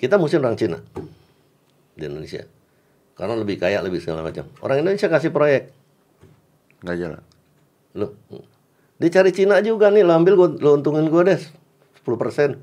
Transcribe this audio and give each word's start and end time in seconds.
kita 0.00 0.16
musim 0.16 0.40
orang 0.40 0.56
Cina 0.56 0.80
di 1.92 2.08
Indonesia. 2.08 2.48
Karena 3.12 3.36
lebih 3.36 3.60
kaya, 3.60 3.84
lebih 3.84 4.00
segala 4.00 4.24
macam. 4.24 4.48
Orang 4.64 4.80
Indonesia 4.80 5.12
kasih 5.12 5.28
proyek. 5.28 5.68
Nggak 6.80 6.96
jalan. 6.96 7.22
Loh, 8.00 8.16
dia 8.96 9.10
cari 9.12 9.30
Cina 9.36 9.60
juga 9.60 9.92
nih, 9.92 10.00
lo 10.00 10.16
ambil 10.16 10.34
gua, 10.40 10.48
lo 10.56 10.80
untungin 10.80 11.04
gue 11.12 11.22
deh 11.28 11.40
10%. 12.00 12.56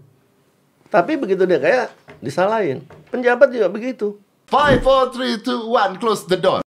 Tapi 0.90 1.14
begitu 1.22 1.46
dia 1.46 1.62
kaya, 1.62 1.94
disalahin. 2.26 2.82
Penjabat 3.14 3.54
juga 3.54 3.70
begitu. 3.70 4.18
Five, 4.50 4.82
four, 4.82 5.14
three, 5.14 5.38
two, 5.38 5.70
one. 5.70 6.02
Close 6.02 6.26
the 6.26 6.42
door. 6.42 6.66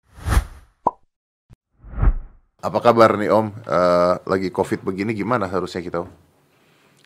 Apa 2.66 2.82
kabar 2.82 3.22
nih 3.22 3.30
Om? 3.30 3.54
Eh, 3.54 4.14
lagi 4.26 4.50
COVID 4.50 4.82
begini 4.82 5.14
gimana 5.14 5.46
harusnya 5.46 5.86
kita 5.86 6.02
Om? 6.02 6.10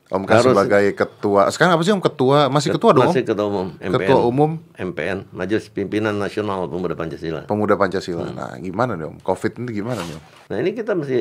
Om 0.09 0.25
kan 0.25 0.41
Harus- 0.41 0.57
sebagai 0.57 0.85
ketua, 0.97 1.53
sekarang 1.53 1.77
apa 1.77 1.83
sih 1.85 1.93
Om 1.93 2.01
ketua? 2.01 2.49
Masih 2.49 2.73
ketua 2.73 2.91
dong 2.91 3.13
Masih 3.13 3.21
ketua 3.21 3.45
umum 3.45 3.67
MPN. 3.77 3.93
Ketua 3.93 4.19
umum 4.19 4.51
MPN, 4.73 5.29
Majelis 5.29 5.69
Pimpinan 5.69 6.17
Nasional 6.17 6.65
Pemuda 6.65 6.97
Pancasila. 6.97 7.45
Pemuda 7.45 7.77
Pancasila. 7.77 8.25
Hmm. 8.25 8.33
Nah 8.33 8.51
gimana 8.57 8.97
nih 8.97 9.05
Om? 9.05 9.21
COVID 9.21 9.51
ini 9.59 9.69
gimana 9.71 10.01
nih 10.01 10.17
Om? 10.17 10.23
Nah 10.49 10.57
ini 10.57 10.69
kita 10.73 10.97
mesti 10.97 11.19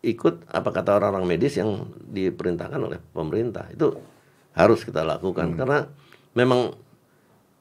ikut 0.00 0.46
apa 0.46 0.70
kata 0.70 0.96
orang-orang 0.96 1.26
medis 1.26 1.58
yang 1.58 1.74
diperintahkan 2.00 2.78
oleh 2.78 3.02
pemerintah 3.10 3.66
itu 3.68 3.98
harus 4.52 4.80
kita 4.80 5.02
lakukan 5.02 5.52
karena 5.52 5.90
memang 6.32 6.70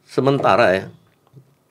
sementara 0.03 0.69
ya, 0.71 0.85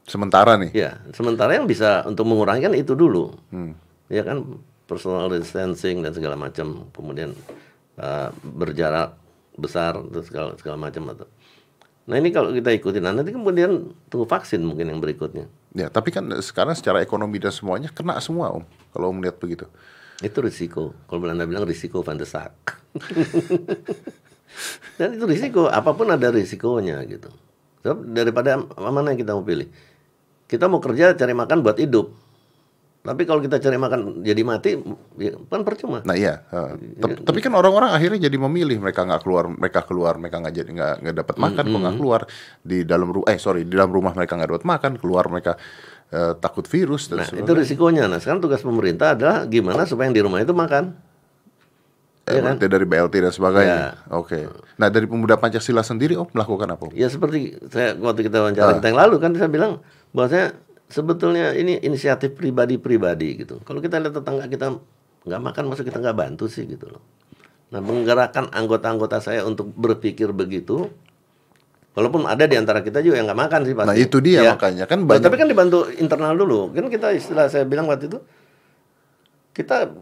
Sementara 0.04 0.56
nih. 0.56 0.70
ya 0.72 0.90
sementara 1.10 1.52
yang 1.52 1.64
bisa 1.64 2.02
untuk 2.02 2.24
mengurangi 2.24 2.64
kan 2.64 2.74
itu 2.74 2.92
dulu, 2.92 3.30
Hmm. 3.48 3.78
ya 4.08 4.22
kan 4.22 4.42
personal 4.84 5.28
distancing 5.28 6.00
dan 6.00 6.10
segala 6.10 6.32
macam, 6.34 6.88
kemudian 6.90 7.36
uh, 7.98 8.30
berjarak 8.40 9.18
besar 9.58 9.98
dan 9.98 10.22
segala 10.22 10.54
segala 10.56 10.76
macam 10.78 11.02
atau. 11.10 11.26
Nah 12.08 12.16
ini 12.16 12.32
kalau 12.32 12.56
kita 12.56 12.72
ikutin, 12.72 13.04
nah, 13.04 13.12
nanti 13.12 13.36
kemudian 13.36 13.92
tunggu 14.08 14.24
vaksin 14.24 14.64
mungkin 14.64 14.88
yang 14.88 15.02
berikutnya. 15.02 15.44
Ya 15.76 15.92
tapi 15.92 16.08
kan 16.08 16.24
sekarang 16.40 16.72
secara 16.72 17.04
ekonomi 17.04 17.36
dan 17.36 17.52
semuanya 17.52 17.92
kena 17.92 18.16
semua 18.24 18.48
Om. 18.56 18.64
Kalau 18.96 19.12
Om 19.12 19.20
lihat 19.20 19.36
begitu. 19.36 19.68
Itu 20.24 20.40
risiko. 20.40 20.96
Kalau 21.06 21.20
Belanda 21.20 21.44
bilang 21.44 21.68
risiko 21.68 22.00
van 22.00 22.16
de 22.16 22.26
Sar. 22.26 22.56
Dan 24.98 25.14
itu 25.14 25.24
risiko, 25.28 25.70
apa 25.70 25.94
pun 25.94 26.10
ada 26.10 26.32
risikonya 26.32 26.98
gitu. 27.06 27.30
Sebab 27.84 27.98
daripada 28.10 28.58
mana 28.74 29.14
yang 29.14 29.20
kita 29.20 29.36
mau 29.36 29.46
pilih. 29.46 29.70
Kita 30.50 30.66
mau 30.66 30.82
kerja 30.82 31.14
cari 31.14 31.34
makan 31.36 31.62
buat 31.62 31.78
hidup. 31.78 32.10
Tapi 33.08 33.24
kalau 33.24 33.40
kita 33.40 33.56
cari 33.56 33.80
makan 33.80 34.20
jadi 34.20 34.42
mati, 34.44 34.76
ya, 35.16 35.32
kan 35.48 35.64
percuma. 35.64 36.04
Nah 36.04 36.12
iya. 36.12 36.44
tep- 37.00 37.24
Tapi 37.24 37.38
kan 37.40 37.56
orang-orang 37.56 37.96
akhirnya 37.96 38.28
jadi 38.28 38.36
memilih 38.36 38.76
mereka 38.76 39.08
nggak 39.08 39.24
keluar, 39.24 39.48
mereka 39.48 39.80
keluar, 39.88 40.20
mereka 40.20 40.44
nggak 40.44 40.54
jadi 40.54 40.70
nggak 40.76 40.94
nggak 41.00 41.16
dapat 41.24 41.36
makan, 41.40 41.64
kok 41.64 41.80
nggak 41.80 41.96
keluar 41.96 42.20
di 42.60 42.78
dalam 42.84 43.08
rumah. 43.08 43.32
Eh 43.32 43.40
sorry, 43.40 43.64
di 43.64 43.72
dalam 43.72 43.88
rumah 43.88 44.12
mereka 44.12 44.36
nggak 44.36 44.50
dapat 44.52 44.66
makan, 44.68 44.92
keluar 45.00 45.24
mereka 45.32 45.56
eh, 46.12 46.36
takut 46.36 46.68
virus 46.68 47.08
dan 47.08 47.24
Nah, 47.24 47.28
itu 47.32 47.52
risikonya. 47.56 48.04
Nah, 48.04 48.20
sekarang 48.20 48.44
tugas 48.44 48.60
pemerintah 48.60 49.16
adalah 49.16 49.48
gimana 49.48 49.88
supaya 49.88 50.12
yang 50.12 50.16
di 50.16 50.22
rumah 50.24 50.44
itu 50.44 50.52
makan. 50.52 51.08
Eh, 52.28 52.36
Iya 52.36 52.40
kan? 52.44 52.54
dari 52.60 52.84
BLT 52.84 53.14
dan 53.24 53.32
sebagainya. 53.32 53.72
Ya. 53.72 53.90
Oke. 54.12 54.44
Nah 54.76 54.92
dari 54.92 55.08
pemuda 55.08 55.40
Pancasila 55.40 55.80
sendiri 55.80 56.12
Om 56.12 56.28
melakukan 56.36 56.68
apa? 56.68 56.92
Ya 56.92 57.08
seperti 57.08 57.56
saya 57.72 57.96
waktu 57.96 58.28
kita 58.28 58.44
wawancara 58.44 58.76
kita 58.76 58.88
yang 58.92 59.00
lalu 59.00 59.16
kan 59.16 59.32
saya 59.32 59.48
bilang 59.48 59.80
bahwasanya 60.12 60.52
sebetulnya 60.88 61.52
ini 61.52 61.78
inisiatif 61.78 62.34
pribadi-pribadi 62.34 63.44
gitu. 63.44 63.60
Kalau 63.62 63.78
kita 63.78 64.00
lihat 64.00 64.16
tetangga 64.16 64.48
kita 64.48 64.66
nggak 65.28 65.40
makan, 65.44 65.62
masa 65.68 65.84
kita 65.84 66.00
nggak 66.00 66.16
bantu 66.16 66.48
sih 66.48 66.64
gitu 66.64 66.88
loh. 66.88 67.02
Nah 67.68 67.84
menggerakkan 67.84 68.48
anggota-anggota 68.48 69.20
saya 69.20 69.44
untuk 69.44 69.68
berpikir 69.76 70.32
begitu, 70.32 70.88
walaupun 71.92 72.24
ada 72.24 72.48
di 72.48 72.56
antara 72.56 72.80
kita 72.80 73.04
juga 73.04 73.20
yang 73.20 73.28
nggak 73.28 73.40
makan 73.44 73.60
sih 73.68 73.74
pasti. 73.76 73.88
Nah, 73.92 73.96
itu 74.00 74.16
dia 74.24 74.40
Ya. 74.40 74.52
makanya. 74.56 74.84
Kan 74.88 75.04
Nah, 75.04 75.12
banyak- 75.12 75.24
Tapi 75.28 75.36
kan 75.36 75.48
dibantu 75.52 75.78
internal 75.92 76.32
dulu. 76.32 76.72
Kan 76.72 76.88
kita 76.88 77.12
istilah 77.12 77.52
saya 77.52 77.68
bilang 77.68 77.84
waktu 77.84 78.08
itu 78.08 78.18
kita 79.52 79.92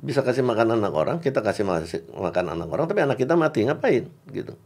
bisa 0.00 0.24
kasih 0.24 0.40
makan 0.40 0.80
anak 0.80 0.92
orang, 0.96 1.16
kita 1.20 1.44
kasih 1.44 1.62
makan 2.10 2.44
anak 2.56 2.68
orang, 2.72 2.88
tapi 2.88 3.04
anak 3.04 3.20
kita 3.20 3.36
mati 3.36 3.68
ngapain 3.68 4.08
gitu. 4.32 4.56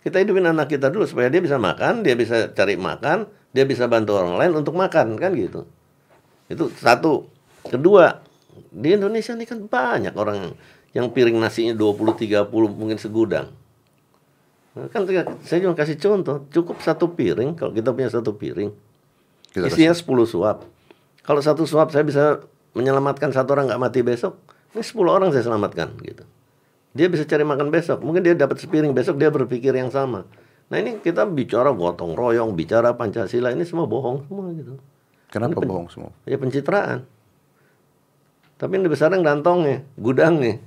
Kita 0.00 0.16
hidupin 0.18 0.48
anak 0.48 0.72
kita 0.72 0.88
dulu 0.88 1.04
supaya 1.04 1.28
dia 1.28 1.44
bisa 1.44 1.60
makan, 1.60 2.00
dia 2.00 2.16
bisa 2.16 2.48
cari 2.56 2.80
makan, 2.80 3.28
dia 3.58 3.66
bisa 3.66 3.90
bantu 3.90 4.14
orang 4.14 4.38
lain 4.38 4.62
untuk 4.62 4.78
makan 4.78 5.18
kan 5.18 5.34
gitu. 5.34 5.66
Itu 6.46 6.70
satu. 6.78 7.26
Kedua, 7.66 8.22
di 8.70 8.94
Indonesia 8.94 9.34
ini 9.34 9.42
kan 9.50 9.66
banyak 9.66 10.14
orang 10.14 10.54
yang, 10.94 11.10
piring 11.10 11.42
nasinya 11.42 11.74
20 11.74 12.14
30 12.14 12.46
mungkin 12.70 13.02
segudang. 13.02 13.50
Kan 14.94 15.10
saya 15.42 15.58
cuma 15.66 15.74
kasih 15.74 15.98
contoh, 15.98 16.46
cukup 16.54 16.78
satu 16.86 17.18
piring 17.18 17.58
kalau 17.58 17.74
kita 17.74 17.90
punya 17.90 18.14
satu 18.14 18.38
piring. 18.38 18.70
Kita 19.50 19.66
Isinya 19.66 19.90
10 19.90 20.06
suap. 20.06 20.62
Kalau 21.26 21.42
satu 21.42 21.66
suap 21.66 21.90
saya 21.90 22.06
bisa 22.06 22.46
menyelamatkan 22.78 23.34
satu 23.34 23.58
orang 23.58 23.74
nggak 23.74 23.82
mati 23.82 24.06
besok, 24.06 24.38
ini 24.70 24.86
10 24.86 25.02
orang 25.10 25.34
saya 25.34 25.50
selamatkan 25.50 25.98
gitu. 26.06 26.22
Dia 26.94 27.10
bisa 27.10 27.26
cari 27.26 27.42
makan 27.42 27.74
besok, 27.74 28.06
mungkin 28.06 28.22
dia 28.22 28.38
dapat 28.38 28.62
sepiring 28.62 28.94
besok 28.94 29.18
dia 29.18 29.34
berpikir 29.34 29.74
yang 29.74 29.90
sama. 29.90 30.22
Nah 30.68 30.76
ini 30.76 31.00
kita 31.00 31.24
bicara 31.24 31.72
gotong 31.72 32.12
royong, 32.12 32.52
bicara 32.52 32.92
Pancasila 32.92 33.48
ini 33.52 33.64
semua 33.64 33.88
bohong 33.88 34.28
semua 34.28 34.52
gitu. 34.52 34.76
Kenapa 35.32 35.60
pen- 35.60 35.68
bohong 35.68 35.88
semua? 35.88 36.12
Ya 36.28 36.36
pencitraan. 36.36 37.08
Tapi 38.58 38.72
ini 38.76 38.90
besarnya 38.90 39.22
gantongnya, 39.22 39.86
gudangnya. 39.96 40.60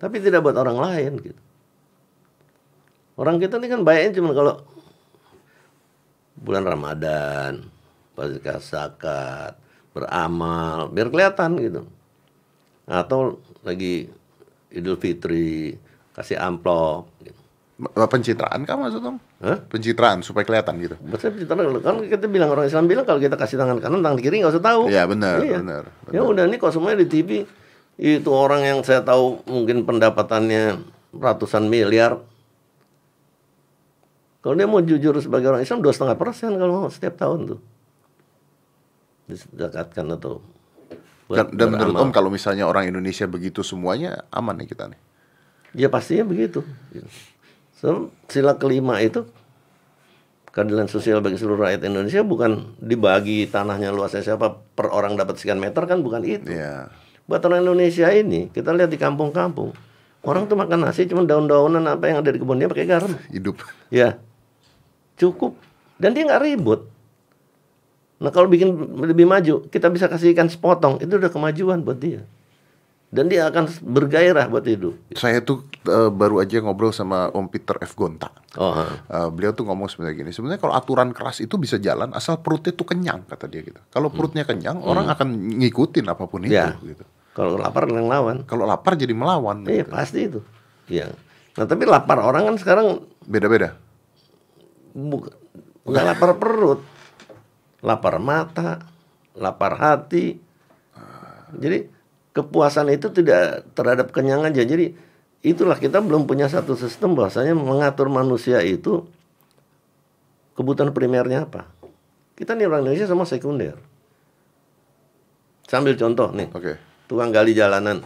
Tapi 0.00 0.22
tidak 0.22 0.44
buat 0.44 0.56
orang 0.56 0.78
lain 0.80 1.12
gitu. 1.20 1.40
Orang 3.14 3.38
kita 3.38 3.62
ini 3.62 3.70
kan 3.70 3.86
baiknya 3.86 4.18
cuma 4.18 4.34
kalau 4.34 4.58
bulan 6.34 6.66
Ramadan, 6.66 7.62
pas 8.18 8.30
zakat, 8.58 9.54
beramal, 9.94 10.90
biar 10.90 11.08
kelihatan 11.10 11.50
gitu. 11.62 11.82
Atau 12.90 13.38
lagi 13.62 14.10
Idul 14.74 14.98
Fitri, 14.98 15.78
kasih 16.14 16.38
amplop 16.42 17.13
Pencitraan 17.74 18.62
kah 18.62 18.78
maksud 18.78 19.02
Om? 19.02 19.16
Hah? 19.42 19.58
Pencitraan 19.66 20.22
supaya 20.22 20.46
kelihatan 20.46 20.78
gitu. 20.78 20.94
Maksudnya 21.02 21.42
pencitraan 21.42 21.82
kan 21.82 21.96
kita 22.06 22.26
bilang 22.30 22.54
orang 22.54 22.70
Islam 22.70 22.86
bilang 22.86 23.02
kalau 23.02 23.18
kita 23.18 23.34
kasih 23.34 23.58
tangan 23.58 23.82
kanan, 23.82 23.98
tangan 23.98 24.18
kiri 24.22 24.46
nggak 24.46 24.54
usah 24.54 24.62
tahu. 24.62 24.86
Iya, 24.86 25.10
benar, 25.10 25.42
Iya. 25.42 25.58
benar, 25.58 25.84
Ya 26.14 26.22
udah 26.22 26.46
nih 26.46 26.62
kok 26.62 26.70
semuanya 26.70 27.02
di 27.02 27.08
TV 27.10 27.42
itu 27.98 28.30
orang 28.30 28.62
yang 28.62 28.78
saya 28.86 29.02
tahu 29.02 29.42
mungkin 29.50 29.82
pendapatannya 29.82 30.78
ratusan 31.18 31.66
miliar. 31.66 32.22
Kalau 34.38 34.54
dia 34.54 34.70
mau 34.70 34.78
jujur 34.78 35.18
sebagai 35.18 35.50
orang 35.50 35.66
Islam 35.66 35.82
dua 35.82 35.90
setengah 35.90 36.14
persen 36.14 36.54
kalau 36.54 36.86
mau 36.86 36.90
setiap 36.92 37.18
tahun 37.18 37.56
tuh 37.56 37.60
disedekatkan 39.24 40.04
atau 40.14 40.44
buat 41.26 41.48
Dan, 41.48 41.56
dan 41.56 41.68
menurut. 41.72 41.96
Om 41.96 42.10
kalau 42.12 42.28
misalnya 42.28 42.68
orang 42.68 42.86
Indonesia 42.86 43.24
begitu 43.24 43.64
semuanya 43.64 44.22
aman 44.28 44.60
nih 44.60 44.68
kita 44.68 44.92
nih. 44.92 45.00
Ya 45.74 45.88
pastinya 45.88 46.28
begitu. 46.28 46.62
So, 47.84 48.08
sila 48.32 48.56
kelima 48.56 48.96
itu 49.04 49.28
keadilan 50.56 50.88
sosial 50.88 51.20
bagi 51.20 51.36
seluruh 51.36 51.68
rakyat 51.68 51.84
Indonesia 51.84 52.24
bukan 52.24 52.80
dibagi 52.80 53.44
tanahnya 53.44 53.92
luasnya 53.92 54.24
siapa 54.24 54.56
per 54.72 54.88
orang 54.88 55.20
dapat 55.20 55.36
sekian 55.36 55.60
meter 55.60 55.84
kan 55.84 56.00
bukan 56.00 56.24
itu. 56.24 56.48
Iya. 56.48 56.88
Buat 57.28 57.44
orang 57.44 57.60
Indonesia 57.60 58.08
ini 58.08 58.48
kita 58.48 58.72
lihat 58.72 58.88
di 58.88 58.96
kampung-kampung 58.96 59.76
orang 60.24 60.48
tuh 60.48 60.56
makan 60.56 60.88
nasi 60.88 61.04
cuma 61.04 61.28
daun-daunan 61.28 61.84
apa 61.84 62.08
yang 62.08 62.24
ada 62.24 62.32
di 62.32 62.40
kebunnya 62.40 62.72
pakai 62.72 62.88
garam. 62.88 63.12
Hidup. 63.28 63.60
Ya 63.92 64.16
cukup 65.20 65.52
dan 66.00 66.16
dia 66.16 66.24
nggak 66.24 66.40
ribut. 66.40 66.88
Nah 68.16 68.32
kalau 68.32 68.48
bikin 68.48 68.72
lebih 68.96 69.28
maju 69.28 69.68
kita 69.68 69.92
bisa 69.92 70.08
kasih 70.08 70.32
ikan 70.32 70.48
sepotong 70.48 71.04
itu 71.04 71.20
udah 71.20 71.28
kemajuan 71.28 71.84
buat 71.84 72.00
dia 72.00 72.24
dan 73.14 73.30
dia 73.30 73.46
akan 73.46 73.70
bergairah 73.86 74.50
buat 74.50 74.66
hidup. 74.66 74.98
Saya 75.14 75.38
tuh 75.38 75.62
eh, 75.86 76.10
baru 76.10 76.42
aja 76.42 76.58
ngobrol 76.58 76.90
sama 76.90 77.30
Om 77.30 77.46
Peter 77.46 77.78
F. 77.78 77.94
Gonta. 77.94 78.34
Oh, 78.58 78.74
ha. 78.74 78.84
Eh, 79.06 79.28
beliau 79.30 79.54
tuh 79.54 79.62
ngomong 79.62 79.86
sebenarnya 79.86 80.18
gini, 80.18 80.30
sebenarnya 80.34 80.58
kalau 80.58 80.74
aturan 80.74 81.14
keras 81.14 81.38
itu 81.38 81.54
bisa 81.54 81.78
jalan 81.78 82.10
asal 82.10 82.42
perutnya 82.42 82.74
tuh 82.74 82.82
kenyang 82.84 83.22
kata 83.22 83.46
dia 83.46 83.62
gitu. 83.62 83.78
Kalau 83.86 84.10
perutnya 84.10 84.42
kenyang, 84.42 84.82
orang 84.82 85.06
akan 85.06 85.30
ngikutin 85.62 86.10
apa 86.10 86.26
pun 86.26 86.42
itu 86.42 86.52
Ya. 86.52 86.74
gitu. 86.82 87.06
Kalau 87.34 87.54
lapar 87.54 87.86
yang 87.86 88.06
lawan. 88.06 88.42
Kalau 88.44 88.66
lapar 88.66 88.94
jadi 88.94 89.10
melawan. 89.10 89.62
Iya 89.62 89.86
gitu. 89.86 89.90
pasti 89.90 90.18
itu. 90.20 90.40
Iya. 90.90 91.14
Nah 91.54 91.64
tapi 91.64 91.86
lapar 91.86 92.18
orang 92.18 92.50
kan 92.50 92.56
sekarang 92.58 92.86
Beda-beda. 93.22 93.78
bukan 94.90 95.34
nggak 95.84 96.04
lapar 96.04 96.30
perut, 96.38 96.80
lapar 97.78 98.18
mata, 98.18 98.82
lapar 99.34 99.74
hati. 99.76 100.38
Jadi 101.54 101.78
kepuasan 102.34 102.90
itu 102.90 103.08
tidak 103.14 103.64
terhadap 103.72 104.10
kenyangan 104.10 104.50
aja. 104.50 104.66
Jadi 104.66 104.92
itulah 105.46 105.78
kita 105.78 106.02
belum 106.02 106.26
punya 106.26 106.50
satu 106.50 106.74
sistem 106.74 107.14
bahwasanya 107.14 107.54
mengatur 107.54 108.10
manusia 108.10 108.60
itu 108.60 109.06
kebutuhan 110.58 110.90
primernya 110.90 111.46
apa. 111.46 111.70
Kita 112.34 112.58
nih 112.58 112.66
orang 112.66 112.82
Indonesia 112.84 113.06
sama 113.06 113.22
sekunder. 113.22 113.78
Sambil 115.64 115.94
contoh 115.96 116.28
nih, 116.34 116.50
Oke. 116.50 116.76
tukang 117.06 117.30
gali 117.30 117.54
jalanan. 117.54 118.02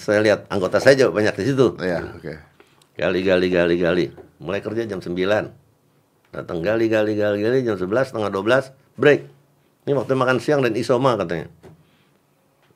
Saya 0.00 0.20
lihat 0.20 0.48
anggota 0.52 0.80
saya 0.80 0.96
juga 0.96 1.16
banyak 1.16 1.34
di 1.36 1.44
situ. 1.48 1.66
Ya, 1.80 2.04
oke. 2.04 2.34
Gali, 2.98 3.20
gali, 3.24 3.48
gali, 3.48 3.76
gali. 3.80 4.04
mulai 4.36 4.60
kerja 4.60 4.84
jam 4.84 5.00
9. 5.00 5.16
Datang 6.28 6.60
gali 6.60 6.92
gali 6.92 7.16
gali 7.16 7.40
gali 7.40 7.64
jam 7.64 7.80
11 7.80 8.12
setengah 8.12 8.28
12 8.28 9.00
break. 9.00 9.20
Ini 9.88 9.96
waktu 9.96 10.12
makan 10.12 10.38
siang 10.44 10.60
dan 10.60 10.76
isoma 10.76 11.16
katanya. 11.16 11.48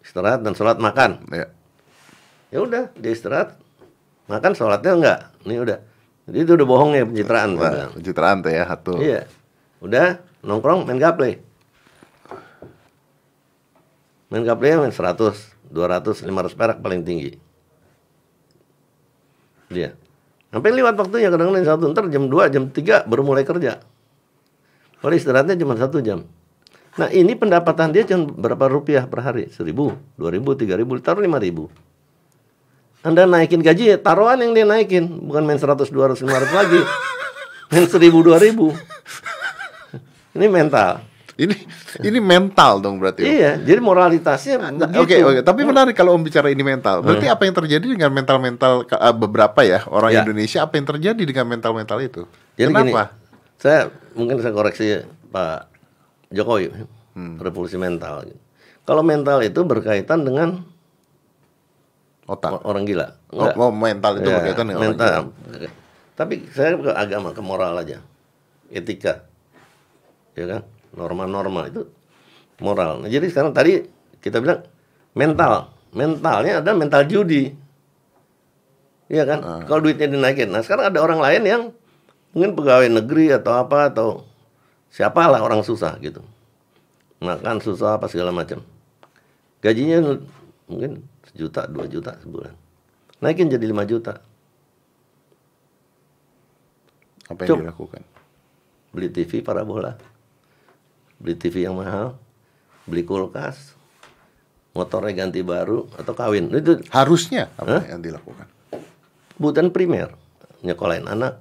Istirahat 0.03 0.43
dan 0.43 0.53
sholat 0.59 0.83
makan. 0.83 1.23
Ya. 1.31 1.47
Ya 2.53 2.59
udah, 2.61 2.91
dia 2.99 3.11
istirahat. 3.15 3.57
Makan 4.27 4.53
sholatnya 4.53 4.93
enggak. 4.93 5.19
Ini 5.47 5.55
udah. 5.63 5.79
Jadi 6.27 6.39
itu 6.43 6.53
udah 6.55 6.67
bohong 6.67 6.91
ya 6.95 7.05
pencitraan. 7.07 7.51
Wah, 7.59 7.71
bilang. 7.71 7.93
pencitraan 7.99 8.37
tuh 8.43 8.51
ya 8.51 8.63
satu. 8.67 8.93
Iya. 8.99 9.21
Udah 9.83 10.23
nongkrong 10.43 10.87
main 10.87 10.99
gaple. 10.99 11.43
Main 14.31 14.45
gaple 14.47 14.79
main 14.79 14.95
100, 14.95 15.71
200, 15.71 16.23
500 16.23 16.59
perak 16.59 16.79
paling 16.79 17.03
tinggi. 17.03 17.35
Dia. 19.73 19.97
Sampai 20.53 20.71
lewat 20.77 21.01
waktunya 21.01 21.33
kadang-kadang 21.33 21.65
satu 21.65 21.89
ntar 21.91 22.07
jam 22.13 22.29
2, 22.29 22.53
jam 22.53 22.65
3 22.69 23.09
baru 23.09 23.23
mulai 23.25 23.43
kerja. 23.43 23.81
Kalau 25.01 25.15
istirahatnya 25.17 25.57
cuma 25.59 25.75
satu 25.75 25.99
jam. 26.05 26.29
Nah 26.93 27.09
ini 27.09 27.33
pendapatan 27.33 27.89
dia 27.89 28.05
cuma 28.05 28.29
berapa 28.29 28.69
rupiah 28.69 29.09
per 29.09 29.25
hari? 29.25 29.49
Seribu, 29.49 29.97
dua 30.15 30.29
ribu, 30.29 30.53
tiga 30.53 30.77
ribu, 30.77 31.01
taruh 31.01 31.25
lima 31.25 31.41
ribu. 31.41 31.73
Anda 33.03 33.27
naikin 33.27 33.65
gaji, 33.65 33.99
taruhan 33.99 34.39
yang 34.39 34.53
dia 34.55 34.63
naikin. 34.63 35.09
Bukan 35.27 35.43
main 35.43 35.59
100, 35.59 35.91
200, 35.91 36.23
500 36.23 36.53
lagi. 36.55 36.81
Main 37.73 37.87
1000, 37.89 38.13
2000. 38.23 38.77
Ini 40.33 40.47
mental. 40.47 41.03
Ini 41.33 41.57
ini 42.05 42.21
mental 42.21 42.79
dong 42.79 43.01
berarti. 43.01 43.25
Om. 43.25 43.33
Iya, 43.33 43.53
jadi 43.59 43.81
moralitasnya 43.81 44.61
Nah, 44.61 44.71
begitu. 44.71 45.01
Oke 45.01 45.17
oke, 45.25 45.41
tapi 45.41 45.65
menarik 45.65 45.97
kalau 45.97 46.13
Om 46.13 46.23
bicara 46.29 46.53
ini 46.53 46.61
mental. 46.61 47.01
Berarti 47.01 47.25
apa 47.27 47.43
yang 47.49 47.57
terjadi 47.57 47.87
dengan 47.89 48.13
mental-mental 48.13 48.85
eh, 48.85 49.15
beberapa 49.17 49.61
ya 49.65 49.81
orang 49.89 50.13
Ya. 50.13 50.21
Indonesia? 50.23 50.61
Apa 50.61 50.77
yang 50.77 50.87
terjadi 50.93 51.23
dengan 51.25 51.49
mental-mental 51.49 51.99
itu? 52.05 52.23
Jadi 52.55 52.69
gini, 52.69 52.93
Kenapa? 52.93 53.17
saya 53.57 53.89
mungkin 54.13 54.45
saya 54.45 54.53
koreksi 54.53 54.87
Pak 55.33 55.72
Jokowi, 56.33 56.73
Hmm. 57.13 57.37
revolusi 57.39 57.77
mental. 57.77 58.25
Kalau 58.83 59.05
mental 59.05 59.45
itu 59.45 59.61
berkaitan 59.63 60.25
dengan 60.25 60.65
Otak. 62.25 62.65
orang 62.65 62.89
gila. 62.89 63.15
Oh, 63.31 63.45
Enggak. 63.47 63.55
oh, 63.59 63.71
mental 63.71 64.13
itu 64.19 64.29
Ya, 64.29 64.37
berkaitan 64.41 64.65
dengan 64.67 64.81
orang 64.81 64.91
mental. 64.97 65.21
Tapi 66.13 66.35
saya 66.51 66.77
ke 66.77 66.91
agama, 66.91 67.29
ke 67.37 67.43
moral 67.45 67.77
aja. 67.77 68.01
Etika. 68.73 69.29
Ya 70.33 70.49
kan? 70.49 70.63
Norma-norma 70.97 71.69
itu 71.69 71.85
moral. 72.59 73.05
Nah, 73.05 73.09
jadi 73.13 73.29
sekarang 73.29 73.53
tadi 73.53 73.85
kita 74.21 74.41
bilang 74.41 74.65
mental. 75.13 75.73
Mentalnya 75.93 76.65
ada 76.65 76.73
mental 76.73 77.05
judi. 77.05 77.53
Iya 79.13 79.29
kan? 79.29 79.39
Ah. 79.45 79.61
Kalau 79.69 79.85
duitnya 79.85 80.09
dinaikin. 80.09 80.49
Nah, 80.49 80.65
sekarang 80.65 80.89
ada 80.89 80.99
orang 81.05 81.21
lain 81.21 81.43
yang 81.45 81.63
mungkin 82.33 82.57
pegawai 82.57 82.89
negeri 82.89 83.29
atau 83.37 83.53
apa 83.61 83.93
atau 83.93 84.09
siapalah 84.93 85.41
orang 85.41 85.65
susah 85.65 85.97
gitu. 85.99 86.21
Makan 87.19 87.59
susah 87.59 87.97
apa 87.97 88.07
segala 88.07 88.31
macam. 88.31 88.61
Gajinya 89.63 90.19
mungkin 90.69 91.07
sejuta, 91.33 91.65
dua 91.65 91.87
juta 91.89 92.19
sebulan. 92.21 92.53
Naikin 93.23 93.47
jadi 93.47 93.63
5 93.63 93.87
juta. 93.87 94.19
Apa 97.31 97.47
yang 97.47 97.49
Cuk. 97.49 97.59
dilakukan? 97.65 98.03
beli 98.93 99.09
TV 99.09 99.41
parabola, 99.41 99.97
beli 101.17 101.33
TV 101.33 101.65
yang 101.65 101.81
mahal, 101.81 102.21
beli 102.85 103.01
kulkas, 103.01 103.73
motornya 104.77 105.17
ganti 105.17 105.41
baru 105.41 105.89
atau 105.97 106.13
kawin. 106.13 106.53
Itu 106.53 106.85
Harusnya 106.93 107.49
apa 107.57 107.81
Hah? 107.81 107.83
yang 107.89 108.05
dilakukan? 108.05 108.45
kebutuhan 109.33 109.73
primer. 109.73 110.13
Nyekolahin 110.63 111.09
anak, 111.09 111.41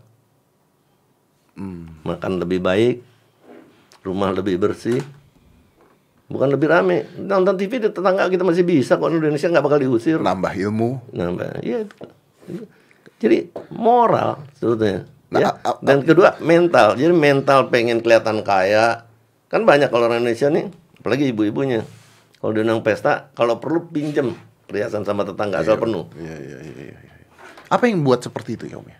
Hmm. 1.54 2.00
makan 2.02 2.40
lebih 2.40 2.64
baik, 2.64 3.04
rumah 4.02 4.34
lebih 4.34 4.58
bersih, 4.58 5.00
bukan 6.28 6.50
lebih 6.50 6.68
rame. 6.70 7.06
Nonton 7.18 7.56
TV 7.56 7.78
di 7.78 7.90
tetangga 7.90 8.28
kita 8.28 8.42
masih 8.42 8.66
bisa 8.66 8.98
kok 8.98 9.10
Indonesia 9.10 9.48
nggak 9.48 9.66
bakal 9.66 9.80
diusir. 9.80 10.18
Nambah 10.18 10.54
ilmu. 10.58 11.14
Mbak, 11.14 11.62
iya. 11.62 11.86
Jadi 13.22 13.54
moral 13.74 14.42
sebetulnya. 14.58 15.06
Nah, 15.32 15.40
ya. 15.40 15.48
a- 15.56 15.78
a- 15.78 15.80
Dan 15.80 16.04
kedua 16.04 16.36
mental. 16.42 16.98
Jadi 16.98 17.14
mental 17.14 17.70
pengen 17.72 18.02
kelihatan 18.02 18.42
kaya. 18.42 19.06
Kan 19.48 19.64
banyak 19.64 19.88
kalau 19.88 20.10
orang 20.10 20.26
Indonesia 20.26 20.50
nih, 20.50 20.68
apalagi 21.00 21.32
ibu-ibunya. 21.32 21.86
Kalau 22.42 22.52
diundang 22.52 22.82
pesta, 22.82 23.30
kalau 23.38 23.62
perlu 23.62 23.86
pinjem 23.88 24.34
perhiasan 24.66 25.06
sama 25.06 25.22
tetangga 25.22 25.62
asal 25.62 25.78
penuh. 25.78 26.10
Iya, 26.18 26.36
iya, 26.36 26.58
iya, 26.66 26.74
iya. 26.90 26.98
iya. 26.98 27.14
Apa 27.70 27.86
yang 27.88 28.02
buat 28.02 28.20
seperti 28.20 28.58
itu 28.58 28.66
ya 28.68 28.82
Om 28.82 28.88
ya? 28.90 29.00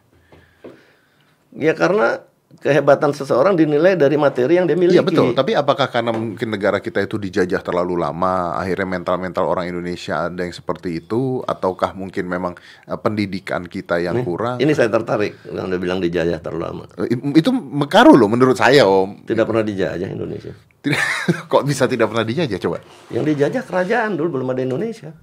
Ya 1.52 1.74
karena 1.76 2.24
kehebatan 2.60 3.16
seseorang 3.16 3.56
dinilai 3.56 3.96
dari 3.96 4.20
materi 4.20 4.60
yang 4.60 4.68
dia 4.68 4.76
miliki. 4.76 5.00
Iya 5.00 5.06
betul, 5.06 5.32
tapi 5.32 5.56
apakah 5.56 5.88
karena 5.88 6.12
mungkin 6.12 6.52
negara 6.52 6.84
kita 6.84 7.00
itu 7.00 7.16
dijajah 7.16 7.64
terlalu 7.64 7.96
lama, 7.96 8.60
akhirnya 8.60 9.00
mental-mental 9.00 9.48
orang 9.48 9.72
Indonesia 9.72 10.28
ada 10.28 10.44
yang 10.44 10.52
seperti 10.52 11.00
itu, 11.00 11.40
ataukah 11.48 11.96
mungkin 11.96 12.28
memang 12.28 12.54
eh, 12.90 13.00
pendidikan 13.00 13.64
kita 13.64 14.04
yang 14.04 14.26
kurang? 14.28 14.60
Ini 14.60 14.74
saya 14.76 14.92
tertarik. 14.92 15.40
Yang 15.48 15.64
Anda 15.72 15.78
bilang 15.80 16.00
dijajah 16.04 16.40
terlalu 16.44 16.62
lama. 16.68 16.84
Eh, 17.08 17.40
Itu 17.40 17.56
mekaru 17.56 18.20
loh 18.20 18.28
menurut 18.28 18.60
saya 18.60 18.84
Om. 18.84 19.24
Tidak 19.24 19.46
pernah 19.48 19.64
dijajah 19.64 20.10
Indonesia. 20.12 20.52
Tidak, 20.82 21.00
kok 21.52 21.64
bisa 21.64 21.86
tidak 21.86 22.10
pernah 22.10 22.26
dijajah 22.26 22.58
coba? 22.58 22.82
Yang 23.14 23.24
dijajah 23.36 23.64
kerajaan 23.64 24.18
dulu 24.18 24.42
belum 24.42 24.52
ada 24.52 24.62
Indonesia. 24.66 25.14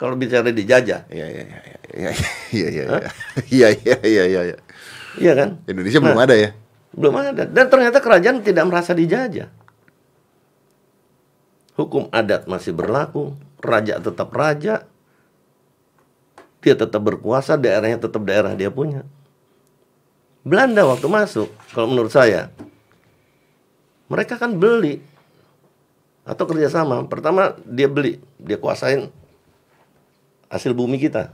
Kalau 0.00 0.16
bicara 0.16 0.48
dijajah, 0.48 1.04
Iya 1.12 1.26
iya 1.28 1.44
iya 1.44 1.60
iya 1.92 2.10
iya 2.56 2.66
iya 2.72 2.84
iya 2.88 2.88
iya 3.52 3.68
iya 3.68 3.96
iya 4.00 4.24
iya 4.24 4.40
iya. 4.48 4.58
iya 5.20 5.32
kan? 5.36 5.60
Indonesia 5.68 6.00
belum 6.00 6.20
ada 6.24 6.34
ya? 6.40 6.50
Belum 6.96 7.14
ada. 7.20 7.44
Dan 7.44 7.68
ternyata 7.68 8.00
kerajaan 8.00 8.40
tidak 8.40 8.64
merasa 8.64 8.96
dijajah. 8.96 9.52
Hukum 11.76 12.08
adat 12.16 12.48
masih 12.48 12.72
berlaku, 12.72 13.36
raja 13.60 14.00
tetap 14.00 14.32
raja. 14.32 14.88
Dia 16.64 16.74
tetap 16.80 17.04
berkuasa, 17.04 17.60
daerahnya 17.60 18.00
tetap 18.00 18.24
daerah 18.24 18.56
dia 18.56 18.72
punya. 18.72 19.04
Belanda 20.40 20.88
waktu 20.88 21.12
masuk, 21.12 21.52
kalau 21.76 21.92
menurut 21.92 22.08
saya, 22.08 22.48
mereka 24.08 24.40
kan 24.40 24.56
beli 24.56 25.04
atau 26.24 26.48
kerjasama. 26.48 27.04
Pertama 27.04 27.52
dia 27.68 27.84
beli, 27.84 28.16
dia 28.40 28.56
kuasain 28.56 29.12
hasil 30.50 30.74
bumi 30.74 30.98
kita. 30.98 31.32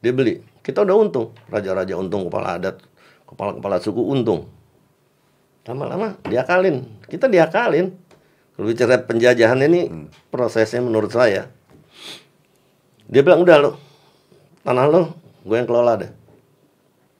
Dia 0.00 0.12
beli. 0.16 0.40
Kita 0.64 0.86
udah 0.86 0.96
untung. 0.96 1.36
Raja-raja 1.50 1.98
untung, 1.98 2.30
kepala 2.30 2.56
adat, 2.56 2.80
kepala-kepala 3.28 3.76
suku 3.82 4.00
untung. 4.00 4.48
Lama-lama 5.68 6.16
diakalin. 6.24 6.88
Kita 7.04 7.28
diakalin. 7.28 7.92
Kalau 8.56 8.64
bicara 8.64 9.00
penjajahan 9.02 9.60
ini 9.66 9.88
prosesnya 10.32 10.80
menurut 10.80 11.12
saya. 11.12 11.48
Dia 13.10 13.26
bilang 13.26 13.42
udah 13.42 13.56
lo, 13.58 13.70
tanah 14.62 14.86
lo, 14.86 15.02
gue 15.42 15.56
yang 15.58 15.66
kelola 15.66 15.98
deh. 15.98 16.12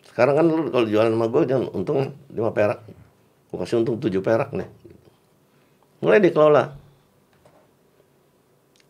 Sekarang 0.07 0.39
kan 0.39 0.45
lu 0.47 0.71
kalau 0.71 0.87
jualan 0.87 1.11
sama 1.11 1.27
gue 1.27 1.43
jangan 1.49 1.67
untung 1.75 2.15
5 2.31 2.39
perak. 2.55 2.79
Gue 3.51 3.59
kasih 3.59 3.83
untung 3.83 3.99
7 3.99 4.21
perak 4.23 4.55
nih. 4.55 4.69
Mulai 6.05 6.23
dikelola. 6.23 6.77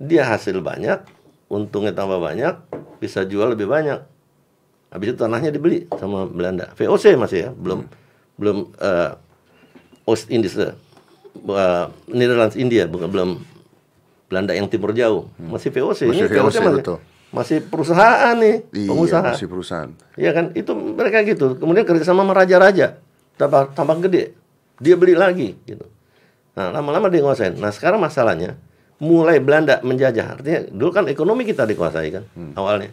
Dia 0.00 0.24
hasil 0.24 0.56
banyak, 0.64 1.04
untungnya 1.52 1.92
tambah 1.92 2.16
banyak, 2.16 2.56
bisa 2.98 3.20
jual 3.28 3.52
lebih 3.52 3.68
banyak. 3.68 4.00
Habis 4.90 5.12
itu 5.12 5.18
tanahnya 5.20 5.52
dibeli 5.52 5.86
sama 6.00 6.24
Belanda. 6.24 6.72
VOC 6.74 7.14
masih 7.14 7.38
ya, 7.46 7.50
belum 7.52 7.84
belum 8.40 8.72
eh, 8.80 9.12
Oost 10.08 10.32
Indies, 10.32 10.56
eh, 10.56 10.72
Netherlands 12.08 12.56
India, 12.56 12.88
bukan 12.88 13.12
belum 13.12 13.30
Belanda 14.26 14.56
yang 14.56 14.66
timur 14.66 14.96
jauh. 14.96 15.28
Masih 15.36 15.68
VOC. 15.68 16.08
Masih 16.10 16.26
Ini 16.26 16.32
VOC, 16.32 16.42
masih, 16.58 16.60
betul. 16.80 16.98
masih 17.30 17.58
perusahaan 17.62 18.34
nih, 18.34 18.56
Iya, 18.72 18.88
pengusaha. 18.88 19.28
masih 19.36 19.46
perusahaan. 19.46 19.90
Iya 20.16 20.30
kan, 20.32 20.44
itu 20.56 20.72
mereka 20.74 21.22
gitu. 21.28 21.60
Kemudian 21.60 21.84
kerjasama 21.84 22.24
sama 22.24 22.32
raja-raja, 22.34 22.98
tambah 23.36 23.70
tambah 23.76 24.00
gede, 24.08 24.32
dia 24.80 24.96
beli 24.96 25.12
lagi 25.14 25.54
gitu. 25.68 25.84
Nah 26.56 26.72
lama-lama 26.72 27.06
dia 27.06 27.20
nguasain. 27.22 27.54
Nah 27.60 27.70
sekarang 27.70 28.02
masalahnya, 28.02 28.58
mulai 29.00 29.40
Belanda 29.40 29.80
menjajah, 29.80 30.38
artinya 30.38 30.60
dulu 30.68 30.90
kan 30.92 31.04
ekonomi 31.08 31.48
kita 31.48 31.64
dikuasai 31.64 32.08
kan 32.12 32.24
awalnya. 32.54 32.92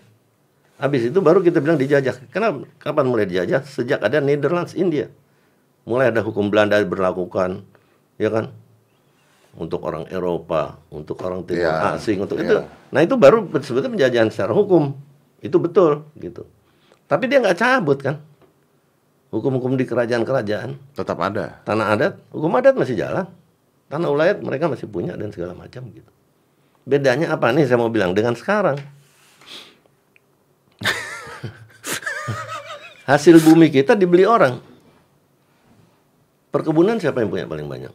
Habis 0.77 1.09
itu 1.09 1.19
baru 1.19 1.41
kita 1.41 1.57
bilang 1.57 1.75
dijajah. 1.75 2.29
Kenapa? 2.29 2.69
Kapan 2.77 3.05
mulai 3.09 3.25
dijajah? 3.25 3.65
Sejak 3.65 3.97
ada 3.97 4.21
Netherlands 4.21 4.77
India, 4.77 5.09
mulai 5.83 6.13
ada 6.13 6.21
hukum 6.21 6.53
Belanda 6.53 6.77
berlakukan, 6.85 7.65
ya 8.15 8.29
kan? 8.29 8.53
Untuk 9.57 9.81
orang 9.89 10.05
Eropa, 10.13 10.77
untuk 10.93 11.17
orang 11.25 11.41
timur 11.41 11.65
Iya, 11.65 11.97
asing, 11.97 12.21
untuk 12.21 12.37
iya. 12.37 12.45
itu. 12.45 12.55
Nah 12.93 13.01
itu 13.01 13.17
baru 13.17 13.49
sebetulnya 13.57 13.89
penjajahan 13.89 14.29
secara 14.29 14.53
hukum. 14.53 14.93
Itu 15.41 15.57
betul 15.57 16.05
gitu. 16.13 16.45
Tapi 17.09 17.25
dia 17.25 17.41
nggak 17.41 17.57
cabut 17.57 17.97
kan? 17.97 18.21
Hukum-hukum 19.33 19.73
di 19.75 19.83
kerajaan-kerajaan, 19.83 20.93
Tetap 20.93 21.17
ada. 21.19 21.59
tanah 21.65 21.87
adat, 21.97 22.13
hukum 22.31 22.53
adat 22.53 22.77
masih 22.77 22.95
jalan. 22.95 23.25
Tanah 23.87 24.11
ulayat 24.11 24.43
mereka 24.43 24.67
masih 24.67 24.91
punya 24.91 25.15
dan 25.15 25.31
segala 25.31 25.55
macam 25.55 25.87
gitu. 25.95 26.11
Bedanya 26.83 27.31
apa 27.35 27.51
nih 27.55 27.67
saya 27.67 27.79
mau 27.79 27.87
bilang 27.87 28.11
dengan 28.11 28.35
sekarang? 28.35 28.75
Hasil 33.09 33.39
bumi 33.39 33.71
kita 33.71 33.95
dibeli 33.95 34.27
orang. 34.27 34.59
Perkebunan 36.51 36.99
siapa 36.99 37.23
yang 37.23 37.31
punya 37.31 37.47
paling 37.47 37.67
banyak? 37.67 37.91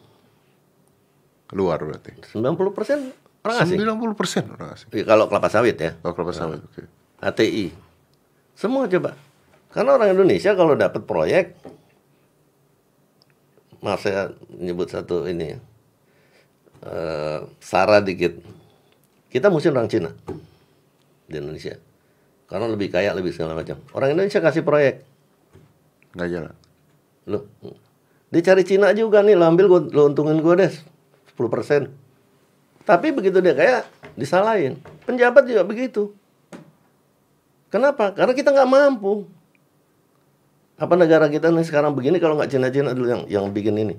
Luar 1.53 1.85
berarti. 1.85 2.17
90 2.25 2.77
persen 2.77 3.13
orang 3.45 3.57
asing. 3.61 3.77
90 3.81 4.17
persen 4.17 4.49
orang 4.49 4.73
asing. 4.73 4.89
Ya, 4.97 5.05
kalau 5.05 5.29
kelapa 5.29 5.49
sawit 5.53 5.77
ya. 5.77 5.93
Kalau 6.01 6.17
kelapa 6.17 6.33
sawit, 6.33 6.61
oke. 6.65 6.81
Nah, 7.21 7.29
okay. 7.29 7.45
ATI. 7.45 7.69
Semua 8.57 8.89
coba. 8.89 9.13
Karena 9.73 9.97
orang 9.97 10.17
Indonesia 10.17 10.53
kalau 10.57 10.77
dapat 10.77 11.05
proyek, 11.05 11.57
maaf 13.85 14.05
saya 14.05 14.33
nyebut 14.53 14.89
satu 14.89 15.25
ini 15.29 15.57
ya 15.57 15.61
eh, 16.83 17.39
Sara 17.63 18.03
dikit. 18.03 18.39
Kita 19.33 19.49
mesti 19.49 19.73
orang 19.73 19.89
Cina 19.89 20.11
di 21.25 21.37
Indonesia. 21.41 21.79
Karena 22.51 22.69
lebih 22.69 22.93
kaya, 22.93 23.17
lebih 23.17 23.33
segala 23.33 23.57
macam. 23.57 23.81
Orang 23.97 24.13
Indonesia 24.13 24.45
kasih 24.45 24.61
proyek. 24.61 25.01
Nggak 26.13 26.29
jalan. 26.29 26.55
Loh, 27.25 27.49
dia 28.29 28.43
cari 28.45 28.63
Cina 28.65 28.93
juga 28.93 29.25
nih, 29.25 29.37
lo 29.39 29.49
ambil 29.49 29.67
gua, 29.69 29.81
lo 29.89 30.09
untungin 30.13 30.41
gue 30.41 30.55
deh 30.61 30.73
10%. 31.33 31.89
Tapi 32.85 33.09
begitu 33.15 33.39
dia 33.41 33.55
kayak 33.57 33.89
disalahin. 34.19 34.77
Penjabat 35.09 35.49
juga 35.49 35.63
begitu. 35.65 36.13
Kenapa? 37.73 38.13
Karena 38.13 38.37
kita 38.37 38.53
nggak 38.53 38.69
mampu. 38.69 39.25
Apa 40.77 40.99
negara 40.99 41.31
kita 41.31 41.49
nih 41.49 41.65
sekarang 41.65 41.97
begini 41.97 42.21
kalau 42.21 42.37
nggak 42.37 42.53
Cina-Cina 42.53 42.93
dulu 42.93 43.09
yang 43.09 43.23
yang 43.31 43.45
bikin 43.49 43.81
ini. 43.81 43.97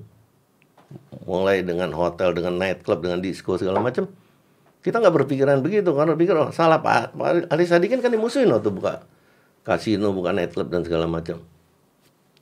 Mulai 1.24 1.64
dengan 1.64 1.92
hotel, 1.96 2.36
dengan 2.36 2.60
nightclub, 2.60 3.00
dengan 3.00 3.24
disco 3.24 3.56
segala 3.56 3.80
macam. 3.80 4.12
Kita 4.84 5.00
nggak 5.00 5.16
berpikiran 5.24 5.64
begitu 5.64 5.96
karena 5.96 6.14
pikir 6.20 6.36
oh 6.36 6.52
salah 6.52 6.84
Pak. 6.84 7.16
Pak 7.16 7.48
Ali 7.48 7.64
Sadikin 7.64 8.04
kan 8.04 8.12
dimusuhin 8.12 8.52
waktu 8.52 8.68
buka 8.68 9.08
kasino, 9.64 10.12
buka 10.12 10.36
nightclub 10.36 10.68
dan 10.68 10.84
segala 10.84 11.08
macam. 11.08 11.40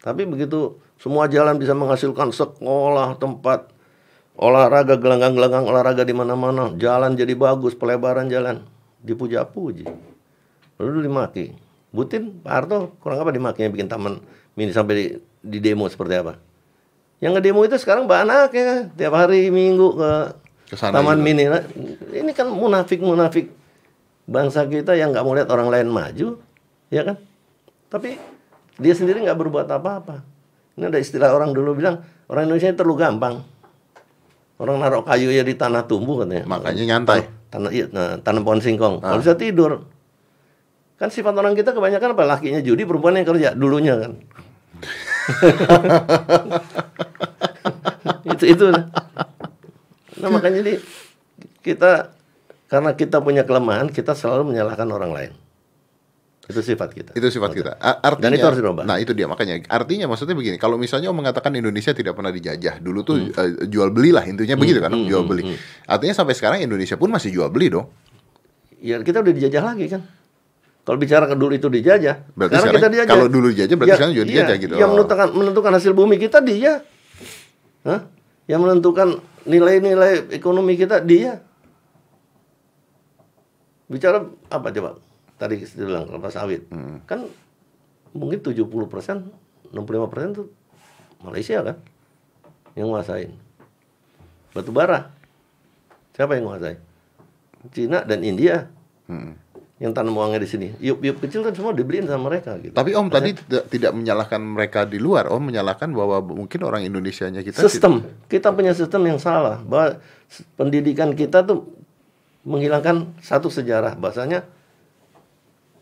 Tapi 0.02 0.26
begitu 0.26 0.82
semua 0.98 1.30
jalan 1.30 1.62
bisa 1.62 1.78
menghasilkan 1.78 2.34
sekolah, 2.34 3.22
tempat 3.22 3.70
olahraga, 4.34 4.98
gelanggang-gelanggang 4.98 5.70
olahraga 5.70 6.02
di 6.02 6.18
mana-mana, 6.18 6.74
jalan 6.82 7.14
jadi 7.14 7.38
bagus, 7.38 7.78
pelebaran 7.78 8.26
jalan, 8.26 8.66
dipuja-puji. 9.06 9.86
Lalu 10.82 11.06
dimaki. 11.06 11.46
Butin, 11.94 12.42
Pak 12.42 12.50
Harto 12.50 12.98
kurang 13.04 13.22
apa 13.22 13.36
dimakinya 13.36 13.70
bikin 13.70 13.92
taman 13.92 14.24
mini 14.56 14.74
sampai 14.74 14.94
di, 14.96 15.06
di 15.44 15.60
demo 15.62 15.86
seperti 15.86 16.16
apa? 16.18 16.40
Yang 17.22 17.32
ngedemo 17.38 17.62
itu 17.63 17.78
sekarang 17.78 18.10
mbak 18.10 18.20
anak 18.25 18.50
ya, 18.51 18.90
tiap 18.98 19.13
hari 19.13 19.54
minggu 19.54 19.94
ke 19.94 20.12
Ke 20.74 20.75
sana 20.75 20.98
taman 20.98 21.22
juga. 21.22 21.25
mini. 21.30 21.44
Nah, 21.46 21.62
Ini 22.10 22.32
kan 22.34 22.50
munafik-munafik 22.50 23.54
bangsa 24.25 24.66
kita 24.66 24.98
yang 24.98 25.13
nggak 25.13 25.22
mau 25.22 25.38
lihat 25.38 25.50
orang 25.54 25.70
lain 25.70 25.88
maju, 25.94 26.42
ya 26.90 27.06
kan? 27.06 27.22
Tapi 27.94 28.18
dia 28.82 28.94
sendiri 28.98 29.22
nggak 29.22 29.38
berbuat 29.38 29.70
apa-apa. 29.70 30.25
Ini 30.74 30.90
ada 30.90 30.98
istilah 30.98 31.30
orang 31.30 31.54
dulu 31.54 31.78
bilang 31.78 32.01
orang 32.25 32.50
Indonesia 32.50 32.74
ini 32.74 32.78
terlalu 32.80 32.98
gampang. 32.98 33.36
Orang 34.58 34.82
naruh 34.82 35.06
kayu 35.06 35.30
ya 35.30 35.46
di 35.46 35.54
tanah 35.54 35.86
tumbuh 35.86 36.25
katanya. 36.25 36.46
Makanya 36.50 36.84
nyantai. 36.98 37.22
Tanah 37.54 37.70
iya, 37.70 37.86
nah, 37.92 38.18
tanam 38.22 38.42
pohon 38.42 38.62
singkong. 38.62 39.01
Kalau 39.01 39.22
bisa 39.22 39.38
tidur. 39.38 39.86
Kan 40.98 41.10
sifat 41.10 41.34
orang 41.34 41.58
kita 41.58 41.74
kebanyakan 41.74 42.13
apa? 42.13 42.24
Lakinya 42.30 42.62
judi, 42.62 42.86
perempuan 42.86 43.18
yang 43.18 43.25
kerja 43.25 43.58
dulunya 43.58 43.98
kan. 43.98 44.22
itu 48.36 48.46
itu. 48.48 48.68
Nah 50.22 50.30
makanya 50.30 50.62
jadi 50.62 50.74
kita 51.62 52.13
karena 52.72 52.96
kita 52.96 53.20
punya 53.20 53.44
kelemahan, 53.44 53.92
kita 53.92 54.16
selalu 54.16 54.56
menyalahkan 54.56 54.88
orang 54.88 55.12
lain. 55.12 55.32
Itu 56.48 56.60
sifat 56.60 56.92
kita. 56.92 57.12
Itu 57.16 57.32
sifat 57.32 57.51
kita. 57.56 57.72
Artinya, 57.80 58.28
Dan 58.28 58.32
itu 58.36 58.44
harus 58.44 58.60
dirubah. 58.60 58.84
Nah 58.84 59.00
itu 59.00 59.16
dia 59.16 59.28
makanya. 59.28 59.63
Artinya 59.72 60.12
maksudnya 60.12 60.36
begini. 60.36 60.60
Kalau 60.60 60.75
misalnya 60.75 61.08
Om 61.08 61.24
mengatakan 61.24 61.56
Indonesia 61.56 61.96
tidak 61.96 62.18
pernah 62.18 62.34
dijajah, 62.34 62.82
dulu 62.84 63.00
tuh 63.08 63.16
Hmm. 63.24 63.32
eh, 63.32 63.72
jual 63.72 63.88
beli 63.94 64.12
lah 64.12 64.28
intinya 64.28 64.60
begitu 64.60 64.84
kan, 64.84 64.92
Om, 64.92 65.08
jual 65.08 65.24
beli. 65.24 65.56
Artinya 65.88 66.12
sampai 66.12 66.36
sekarang 66.36 66.60
Indonesia 66.60 67.00
pun 67.00 67.08
masih 67.08 67.32
jual 67.32 67.48
beli 67.48 67.72
dong. 67.72 67.88
Ya 68.82 69.00
kita 69.00 69.22
udah 69.22 69.32
dijajah 69.32 69.63
lagi 69.63 69.86
kan. 69.88 70.01
Kalau 70.82 70.98
bicara 70.98 71.26
ke 71.26 71.38
dulu 71.38 71.54
itu 71.54 71.70
dijajah, 71.70 72.26
Berarti 72.34 72.58
sekarang, 72.58 72.64
sekarang 72.64 72.74
kita 72.76 72.90
dijajah. 72.90 73.12
kalau 73.12 73.28
dulu 73.30 73.48
dijajah, 73.50 73.76
berarti 73.76 73.94
sekarang 73.96 74.14
juga 74.14 74.26
dijajah 74.26 74.56
gitu. 74.58 74.74
Yang 74.74 74.90
Oh. 74.90 74.94
menentukan 74.96 75.28
menentukan 75.32 75.72
hasil 75.78 75.94
bumi 75.94 76.16
kita 76.18 76.38
dia. 76.42 76.74
Hah? 77.84 78.02
Yang 78.46 78.60
menentukan 78.60 79.08
nilai-nilai 79.44 80.12
ekonomi 80.32 80.74
kita 80.76 80.98
dia. 81.00 81.42
Bicara 83.86 84.24
apa 84.48 84.68
coba? 84.72 84.98
Tadi 85.36 85.62
saya 85.62 85.86
bilang 85.86 86.06
kelapa 86.08 86.30
sawit. 86.30 86.66
Hmm. 86.70 87.04
Kan 87.04 87.28
mungkin 88.12 88.40
70 88.40 88.66
persen, 88.88 89.30
65 89.70 90.08
persen 90.08 90.30
tuh 90.34 90.48
Malaysia 91.20 91.62
kan 91.62 91.78
yang 92.74 92.88
nguasain. 92.88 93.32
Batu 94.52 94.72
bara. 94.72 95.12
Siapa 96.12 96.36
yang 96.36 96.48
nguasai? 96.48 96.76
Cina 97.70 98.02
dan 98.02 98.22
India 98.22 98.66
Hmm. 99.06 99.36
Yang 99.82 99.98
tanam 99.98 100.14
uangnya 100.14 100.38
di 100.38 100.46
sini. 100.46 100.68
Yup-yup 100.78 101.26
kecil 101.26 101.42
kan 101.42 101.58
semua 101.58 101.74
dibeliin 101.74 102.06
sama 102.06 102.30
mereka 102.30 102.54
gitu. 102.62 102.78
Tapi 102.78 102.94
Om 102.94 103.10
tadi 103.10 103.34
tidak 103.34 103.66
tidak 103.74 103.92
menyalahkan 103.98 104.38
mereka 104.38 104.86
di 104.86 105.02
luar, 105.02 105.26
Om 105.26 105.50
menyalahkan 105.50 105.90
bahwa 105.90 106.22
mungkin 106.22 106.62
orang 106.62 106.86
Indonesianya 106.86 107.42
kita 107.42 107.66
sistem. 107.66 108.06
Kita 108.30 108.54
punya 108.54 108.78
sistem 108.78 109.10
yang 109.10 109.18
salah. 109.18 109.58
Bahwa 109.66 109.98
pendidikan 110.54 111.18
kita 111.18 111.42
tuh 111.42 111.66
menghilangkan 112.46 113.10
satu 113.26 113.50
sejarah. 113.50 113.98
Bahasanya 113.98 114.46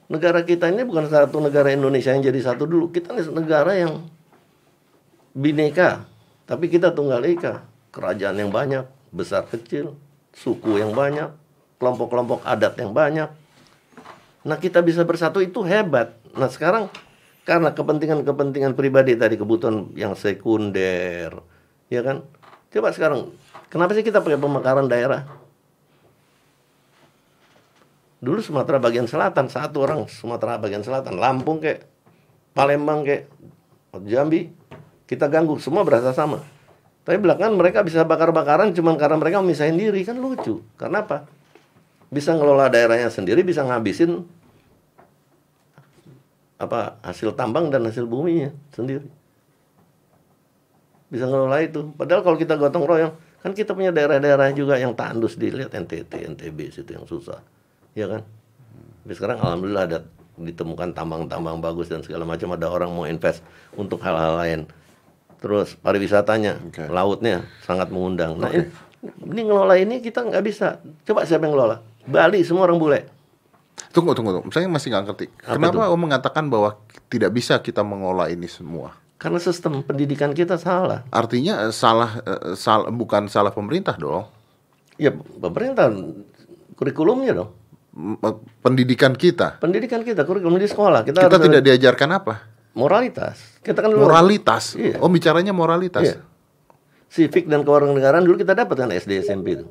negara 0.07 0.47
kita 0.47 0.71
ini 0.71 0.87
bukan 0.87 1.11
satu 1.11 1.43
negara 1.43 1.75
Indonesia 1.75 2.15
yang 2.15 2.23
jadi 2.23 2.39
satu 2.39 2.63
dulu. 2.63 2.95
Kita 2.95 3.19
ini 3.19 3.27
negara 3.35 3.75
yang 3.75 4.07
bineka. 5.35 6.07
Tapi 6.47 6.71
kita 6.71 6.95
tunggal 6.95 7.19
ika. 7.27 7.67
Kerajaan 7.91 8.39
yang 8.39 8.47
banyak 8.47 8.87
besar 9.11 9.43
kecil 9.43 9.99
suku 10.31 10.79
yang 10.79 10.95
banyak 10.95 11.35
kelompok-kelompok 11.81 12.47
adat 12.47 12.79
yang 12.79 12.95
banyak 12.95 13.27
Nah 14.43 14.55
kita 14.55 14.79
bisa 14.79 15.03
bersatu 15.03 15.43
itu 15.43 15.63
hebat. 15.67 16.15
Nah 16.35 16.47
sekarang 16.47 16.87
karena 17.43 17.73
kepentingan-kepentingan 17.73 18.77
pribadi 18.77 19.17
tadi 19.17 19.35
kebutuhan 19.35 19.89
yang 19.97 20.13
sekunder, 20.13 21.41
ya 21.89 22.01
kan? 22.05 22.21
Coba 22.69 22.93
sekarang, 22.93 23.33
kenapa 23.73 23.97
sih 23.97 24.05
kita 24.05 24.21
pakai 24.21 24.37
pemekaran 24.37 24.85
daerah? 24.85 25.25
Dulu 28.21 28.37
Sumatera 28.43 28.77
bagian 28.77 29.07
selatan 29.07 29.47
satu 29.47 29.81
orang 29.81 30.05
Sumatera 30.05 30.61
bagian 30.61 30.85
selatan, 30.85 31.17
Lampung 31.17 31.57
kayak 31.57 31.87
Palembang 32.53 33.01
kayak 33.01 33.31
Jambi, 34.05 34.53
kita 35.09 35.25
ganggu 35.25 35.57
semua 35.57 35.81
berasa 35.81 36.13
sama. 36.13 36.45
Tapi 37.01 37.17
belakangan 37.17 37.57
mereka 37.57 37.81
bisa 37.81 38.05
bakar-bakaran 38.05 38.75
cuman 38.77 38.93
karena 38.99 39.17
mereka 39.17 39.41
memisahin 39.41 39.79
diri 39.79 40.05
kan 40.05 40.21
lucu. 40.21 40.61
Karena 40.77 41.01
apa? 41.01 41.25
Bisa 42.09 42.33
ngelola 42.33 42.73
daerahnya 42.73 43.13
sendiri, 43.13 43.45
bisa 43.45 43.61
ngabisin 43.61 44.25
apa 46.59 46.99
hasil 47.05 47.37
tambang 47.39 47.71
dan 47.71 47.87
hasil 47.87 48.03
buminya 48.03 48.51
sendiri. 48.75 49.07
Bisa 51.09 51.25
ngelola 51.25 51.63
itu. 51.63 51.89
Padahal 51.95 52.21
kalau 52.21 52.37
kita 52.37 52.59
gotong 52.59 52.85
royong, 52.85 53.13
kan 53.41 53.51
kita 53.55 53.73
punya 53.73 53.89
daerah-daerah 53.89 54.51
juga 54.53 54.77
yang 54.77 54.93
tandus 54.93 55.39
dilihat 55.39 55.73
NTT, 55.73 56.11
NTB 56.35 56.69
situ 56.69 56.91
yang 56.93 57.07
susah. 57.07 57.41
Ya 57.97 58.05
kan? 58.05 58.21
Tapi 59.05 59.13
sekarang 59.15 59.41
alhamdulillah 59.41 59.83
ada 59.89 59.99
ditemukan 60.39 60.93
tambang-tambang 60.93 61.57
bagus 61.59 61.89
dan 61.89 62.05
segala 62.05 62.23
macam 62.23 62.53
ada 62.53 62.67
orang 62.69 62.91
mau 62.93 63.09
invest 63.09 63.41
untuk 63.73 64.03
hal-hal 64.05 64.37
lain. 64.37 64.59
Terus 65.39 65.79
pariwisatanya, 65.79 66.59
Oke. 66.67 66.83
lautnya 66.91 67.47
sangat 67.63 67.89
mengundang. 67.89 68.35
Nah, 68.35 68.51
ini, 68.51 68.67
ini 69.23 69.41
ngelola 69.47 69.79
ini 69.79 70.03
kita 70.03 70.27
nggak 70.27 70.43
bisa. 70.43 70.83
Coba 71.07 71.23
siapa 71.23 71.47
yang 71.47 71.55
ngelola? 71.55 71.88
Bali 72.09 72.41
semua 72.41 72.65
orang 72.65 72.77
bule. 72.77 72.99
Tunggu, 73.89 74.11
tunggu, 74.11 74.35
tunggu. 74.35 74.49
Saya 74.49 74.65
masih 74.65 74.91
nggak 74.91 75.03
ngerti. 75.05 75.25
Apa 75.41 75.55
Kenapa 75.55 75.89
Om 75.89 75.99
mengatakan 75.99 76.45
bahwa 76.45 76.77
tidak 77.07 77.31
bisa 77.31 77.57
kita 77.57 77.81
mengolah 77.81 78.27
ini 78.27 78.45
semua? 78.45 78.93
Karena 79.15 79.37
sistem 79.37 79.81
pendidikan 79.81 80.31
kita 80.31 80.55
salah. 80.55 81.03
Artinya 81.09 81.67
eh, 81.67 81.73
salah, 81.73 82.19
eh, 82.21 82.55
sal- 82.55 82.89
bukan 82.89 83.27
salah 83.27 83.49
pemerintah 83.49 83.93
dong. 83.95 84.25
Ya 84.95 85.11
pemerintah 85.13 85.91
kurikulumnya 86.73 87.33
dong. 87.35 87.49
Eh, 88.19 88.35
Pendidikan 88.59 89.13
kita. 89.13 89.57
Pendidikan 89.57 90.03
kita 90.03 90.23
kurikulum 90.23 90.55
di 90.55 90.67
sekolah 90.67 91.03
kita, 91.03 91.19
Kita 91.19 91.35
harus 91.35 91.45
tidak 91.45 91.63
diajarkan 91.63 92.09
apa? 92.13 92.35
moralitas. 92.69 93.59
Kita 93.59 93.81
kan 93.81 93.91
dulu 93.91 94.07
Moralitas. 94.07 94.77
Iya. 94.77 95.01
Om 95.01 95.11
bicaranya 95.11 95.51
moralitas. 95.51 96.05
Iya. 96.05 96.17
civic 97.09 97.49
dan 97.49 97.65
kewarganegaraan 97.65 98.21
dulu 98.21 98.37
kita 98.37 98.53
dapat 98.53 98.75
kan 98.77 98.93
SD 98.93 99.25
SMP 99.25 99.57
itu. 99.57 99.65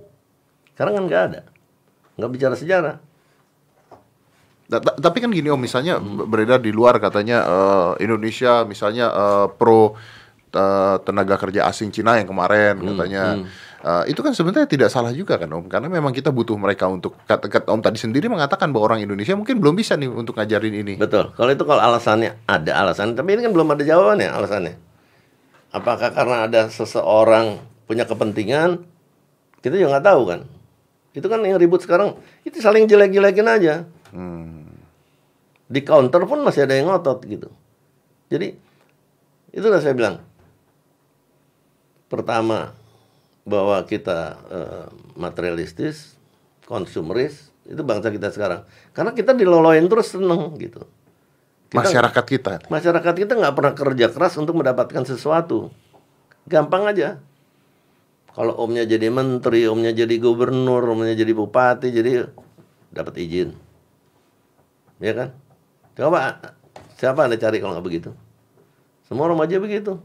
Sekarang 0.75 0.99
kan 0.99 1.05
nggak 1.07 1.23
ada. 1.31 1.41
Nggak 2.19 2.31
bicara 2.35 2.55
sejarah. 2.59 2.97
Ta- 4.69 4.83
ta- 4.85 4.99
Tapi 5.01 5.25
kan 5.25 5.31
gini 5.33 5.49
om, 5.49 5.57
misalnya 5.57 5.97
beredar 6.03 6.61
di 6.61 6.75
luar 6.75 7.01
katanya 7.01 7.47
eh, 7.47 8.05
Indonesia 8.05 8.67
misalnya 8.69 9.09
eh, 9.09 9.47
pro 9.55 9.97
eh, 10.53 10.97
tenaga 11.07 11.41
kerja 11.41 11.65
asing 11.65 11.89
Cina 11.89 12.21
yang 12.21 12.29
kemarin 12.29 12.77
katanya 12.83 13.25
Uh, 13.79 14.03
itu 14.11 14.19
kan 14.27 14.35
sebenarnya 14.35 14.67
tidak 14.67 14.91
salah 14.91 15.15
juga 15.15 15.39
kan 15.39 15.47
Om 15.47 15.71
karena 15.71 15.87
memang 15.87 16.11
kita 16.11 16.35
butuh 16.35 16.59
mereka 16.59 16.91
untuk 16.91 17.15
kata, 17.31 17.47
kata 17.47 17.71
Om 17.71 17.79
tadi 17.79 17.95
sendiri 17.95 18.27
mengatakan 18.27 18.75
bahwa 18.75 18.91
orang 18.91 19.07
Indonesia 19.07 19.39
mungkin 19.39 19.63
belum 19.63 19.79
bisa 19.79 19.95
nih 19.95 20.11
untuk 20.11 20.35
ngajarin 20.35 20.75
ini. 20.83 20.95
Betul. 20.99 21.31
Kalau 21.39 21.47
itu 21.55 21.63
kalau 21.63 21.79
alasannya 21.79 22.43
ada 22.51 22.75
alasan, 22.75 23.15
tapi 23.15 23.39
ini 23.39 23.47
kan 23.47 23.55
belum 23.55 23.71
ada 23.71 23.87
jawabannya 23.87 24.35
alasannya. 24.35 24.75
Apakah 25.71 26.11
karena 26.11 26.51
ada 26.51 26.67
seseorang 26.75 27.63
punya 27.87 28.03
kepentingan? 28.03 28.83
Kita 29.63 29.79
juga 29.79 29.95
nggak 29.95 30.07
tahu 30.11 30.23
kan. 30.27 30.41
Itu 31.17 31.27
kan 31.27 31.41
yang 31.43 31.57
ribut 31.57 31.81
sekarang 31.83 32.19
itu 32.45 32.61
saling 32.61 32.85
jelek-jelekin 32.85 33.49
aja. 33.49 33.75
Hmm. 34.13 34.69
Di 35.69 35.85
counter 35.85 36.25
pun 36.25 36.41
masih 36.45 36.65
ada 36.65 36.77
yang 36.77 36.89
ngotot 36.89 37.25
gitu. 37.29 37.49
Jadi 38.29 38.57
itulah 39.53 39.81
saya 39.81 39.97
bilang. 39.97 40.17
Pertama 42.09 42.73
bahwa 43.45 43.85
kita 43.85 44.41
uh, 44.49 44.87
materialistis, 45.13 46.17
konsumeris, 46.65 47.53
itu 47.69 47.85
bangsa 47.85 48.09
kita 48.09 48.33
sekarang. 48.33 48.65
Karena 48.97 49.13
kita 49.13 49.37
diloloin 49.37 49.85
terus 49.93 50.17
seneng 50.17 50.57
gitu. 50.57 50.89
Kita, 51.69 51.85
masyarakat 51.85 52.25
kita. 52.25 52.53
Masyarakat 52.73 53.15
kita 53.29 53.33
nggak 53.37 53.53
pernah 53.53 53.73
kerja 53.77 54.07
keras 54.09 54.41
untuk 54.41 54.57
mendapatkan 54.57 55.05
sesuatu. 55.05 55.69
Gampang 56.49 56.89
aja. 56.89 57.21
Kalau 58.39 58.55
omnya 58.55 58.87
jadi 58.87 59.11
menteri, 59.11 59.67
omnya 59.67 59.91
jadi 59.91 60.15
gubernur, 60.23 60.79
omnya 60.95 61.11
jadi 61.19 61.35
bupati, 61.35 61.91
jadi 61.91 62.31
dapat 62.95 63.19
izin. 63.19 63.51
Ya 65.03 65.11
kan? 65.11 65.29
Coba 65.99 66.39
siapa 66.95 67.27
anda 67.27 67.35
cari 67.35 67.59
kalau 67.59 67.75
nggak 67.75 67.87
begitu? 67.91 68.15
Semua 69.11 69.27
orang 69.27 69.43
aja 69.43 69.59
begitu. 69.59 69.99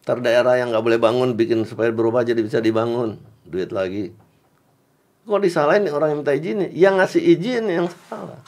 Ntar 0.00 0.24
daerah 0.24 0.56
yang 0.56 0.72
nggak 0.72 0.80
boleh 0.80 0.96
bangun 0.96 1.36
bikin 1.36 1.68
supaya 1.68 1.92
berubah 1.92 2.24
jadi 2.24 2.40
bisa 2.40 2.56
dibangun. 2.56 3.20
Duit 3.44 3.68
lagi. 3.68 4.16
Kok 5.28 5.44
disalahin 5.44 5.92
orang 5.92 6.16
yang 6.16 6.18
minta 6.24 6.32
izin? 6.32 6.72
Yang 6.72 6.94
ngasih 7.04 7.22
izin 7.36 7.64
yang 7.68 7.86
salah. 8.08 8.40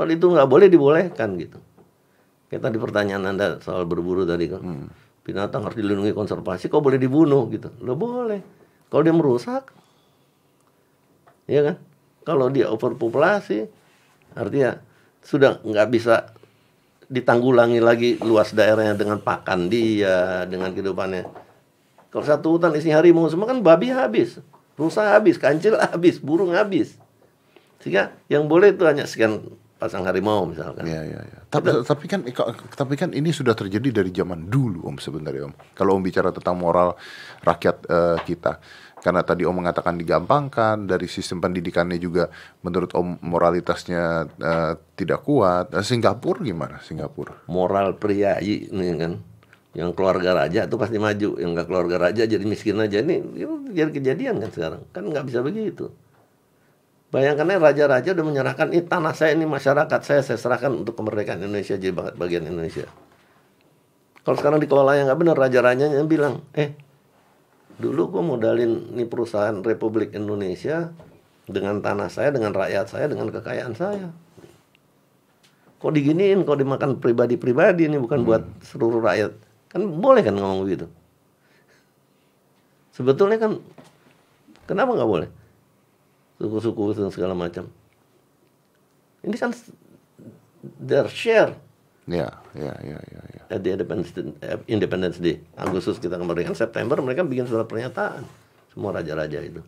Kalau 0.00 0.08
itu 0.08 0.24
nggak 0.32 0.48
boleh 0.48 0.72
dibolehkan 0.72 1.36
gitu. 1.36 1.60
Kita 2.48 2.72
di 2.72 2.80
pertanyaan 2.80 3.36
Anda 3.36 3.60
soal 3.60 3.84
berburu 3.84 4.24
tadi 4.24 4.48
kan. 4.48 4.64
Hmm. 4.64 4.88
Binatang 5.24 5.64
harus 5.64 5.80
dilindungi 5.80 6.12
konservasi, 6.12 6.68
kok 6.68 6.84
boleh 6.84 7.00
dibunuh 7.00 7.48
gitu. 7.48 7.72
Lo 7.80 7.96
boleh. 7.96 8.44
Kalau 8.92 9.02
dia 9.02 9.16
merusak, 9.16 9.72
ya 11.48 11.64
kan? 11.64 11.76
Kalau 12.28 12.52
dia 12.52 12.68
overpopulasi, 12.68 13.64
artinya 14.36 14.80
sudah 15.24 15.64
nggak 15.64 15.88
bisa 15.88 16.36
ditanggulangi 17.08 17.80
lagi 17.80 18.20
luas 18.20 18.52
daerahnya 18.52 18.96
dengan 18.96 19.20
pakan 19.20 19.72
dia, 19.72 20.44
dengan 20.48 20.72
kehidupannya. 20.72 21.24
Kalau 22.12 22.24
satu 22.24 22.56
hutan 22.56 22.76
isi 22.76 22.92
harimau 22.92 23.26
semua 23.26 23.50
kan 23.50 23.64
babi 23.64 23.90
habis, 23.90 24.38
rusa 24.76 25.16
habis, 25.16 25.40
kancil 25.40 25.80
habis, 25.84 26.20
burung 26.20 26.52
habis. 26.52 27.00
Sehingga 27.80 28.16
yang 28.28 28.48
boleh 28.48 28.72
itu 28.72 28.84
hanya 28.88 29.04
sekian 29.04 29.40
pasang 29.84 30.08
harimau 30.08 30.48
misalkan. 30.48 30.88
Iya 30.88 31.02
iya 31.04 31.20
iya. 31.20 31.38
Tapi, 31.52 31.84
tapi 31.84 32.04
kan 32.08 32.24
tapi 32.72 32.94
kan 32.96 33.12
ini 33.12 33.28
sudah 33.28 33.52
terjadi 33.52 34.00
dari 34.00 34.08
zaman 34.08 34.48
dulu 34.48 34.88
Om 34.88 34.96
sebenarnya 34.96 35.52
Om. 35.52 35.54
Kalau 35.76 36.00
Om 36.00 36.02
bicara 36.02 36.32
tentang 36.32 36.56
moral 36.56 36.96
rakyat 37.44 37.76
uh, 37.92 38.16
kita 38.24 38.64
karena 39.04 39.20
tadi 39.20 39.44
Om 39.44 39.60
mengatakan 39.60 40.00
digampangkan 40.00 40.88
dari 40.88 41.04
sistem 41.04 41.44
pendidikannya 41.44 42.00
juga 42.00 42.32
menurut 42.64 42.96
Om 42.96 43.20
moralitasnya 43.20 44.24
uh, 44.40 44.72
tidak 44.96 45.20
kuat. 45.28 45.76
Uh, 45.76 45.84
Singapura 45.84 46.40
gimana 46.40 46.80
Singapura? 46.80 47.44
Moral 47.52 48.00
pria 48.00 48.40
ini 48.40 48.96
kan 48.96 49.20
yang 49.74 49.90
keluarga 49.92 50.46
raja 50.46 50.64
itu 50.70 50.78
pasti 50.78 50.96
maju, 51.02 51.34
yang 51.36 51.50
nggak 51.52 51.66
keluarga 51.66 52.08
raja 52.08 52.22
jadi 52.24 52.46
miskin 52.46 52.78
aja 52.78 53.02
ini 53.02 53.18
itu 53.34 53.74
jadi 53.74 53.90
kejadian 53.90 54.38
kan 54.38 54.50
sekarang 54.54 54.80
kan 54.94 55.02
nggak 55.04 55.28
bisa 55.28 55.44
begitu. 55.44 55.92
Bayangkan 57.14 57.46
raja-raja 57.62 58.10
udah 58.10 58.26
menyerahkan 58.26 58.74
ini 58.74 58.90
tanah 58.90 59.14
saya 59.14 59.38
ini 59.38 59.46
masyarakat 59.46 60.00
saya 60.02 60.26
saya 60.26 60.34
serahkan 60.34 60.82
untuk 60.82 60.98
kemerdekaan 60.98 61.38
Indonesia 61.38 61.78
jadi 61.78 61.94
bagian 61.94 62.42
Indonesia. 62.50 62.90
Kalau 64.26 64.34
sekarang 64.34 64.58
dikelola 64.58 64.98
yang 64.98 65.06
nggak 65.06 65.20
benar 65.22 65.38
raja-rajanya 65.38 66.02
bilang, 66.10 66.42
eh 66.58 66.74
dulu 67.78 68.18
gue 68.18 68.22
modalin 68.34 68.98
nih 68.98 69.06
perusahaan 69.06 69.54
Republik 69.62 70.10
Indonesia 70.18 70.90
dengan 71.46 71.78
tanah 71.78 72.10
saya, 72.10 72.34
dengan 72.34 72.50
rakyat 72.50 72.90
saya, 72.90 73.06
dengan 73.06 73.30
kekayaan 73.30 73.78
saya. 73.78 74.10
Kok 75.78 75.94
diginiin, 75.94 76.42
kok 76.42 76.58
dimakan 76.58 76.98
pribadi-pribadi 76.98 77.86
ini 77.86 78.02
bukan 78.02 78.24
hmm. 78.24 78.26
buat 78.26 78.42
seluruh 78.66 78.98
rakyat. 78.98 79.30
Kan 79.70 79.86
boleh 80.02 80.26
kan 80.26 80.34
ngomong 80.34 80.66
begitu. 80.66 80.90
Sebetulnya 82.90 83.38
kan 83.38 83.62
kenapa 84.66 84.98
nggak 84.98 85.10
boleh? 85.14 85.43
Suku-suku 86.38 86.96
dan 86.98 87.10
segala 87.14 87.34
macam. 87.36 87.70
Ini 89.24 89.36
kan 89.40 89.54
their 90.80 91.08
share 91.08 91.56
Ya, 92.04 92.28
ya, 92.52 92.76
ya, 92.84 93.00
ya. 93.00 93.22
ya. 93.32 93.42
At 93.48 93.64
the 93.64 93.72
Independence, 93.72 94.12
Independence 94.68 95.16
Day, 95.16 95.40
Agustus 95.56 95.96
kita 95.96 96.20
kemerdekaan, 96.20 96.52
September 96.52 97.00
mereka 97.00 97.24
bikin 97.24 97.48
surat 97.48 97.64
pernyataan, 97.64 98.28
semua 98.76 98.92
raja-raja 98.92 99.40
itu. 99.40 99.64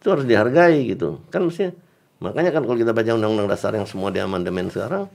Itu 0.00 0.08
harus 0.08 0.24
dihargai 0.24 0.88
gitu. 0.88 1.20
Kan 1.28 1.44
mestinya, 1.44 1.76
makanya 2.24 2.56
kan 2.56 2.64
kalau 2.64 2.78
kita 2.80 2.96
baca 2.96 3.10
undang-undang 3.20 3.52
dasar 3.52 3.76
yang 3.76 3.84
semua 3.84 4.08
di 4.08 4.24
amandemen 4.24 4.72
sekarang, 4.72 5.12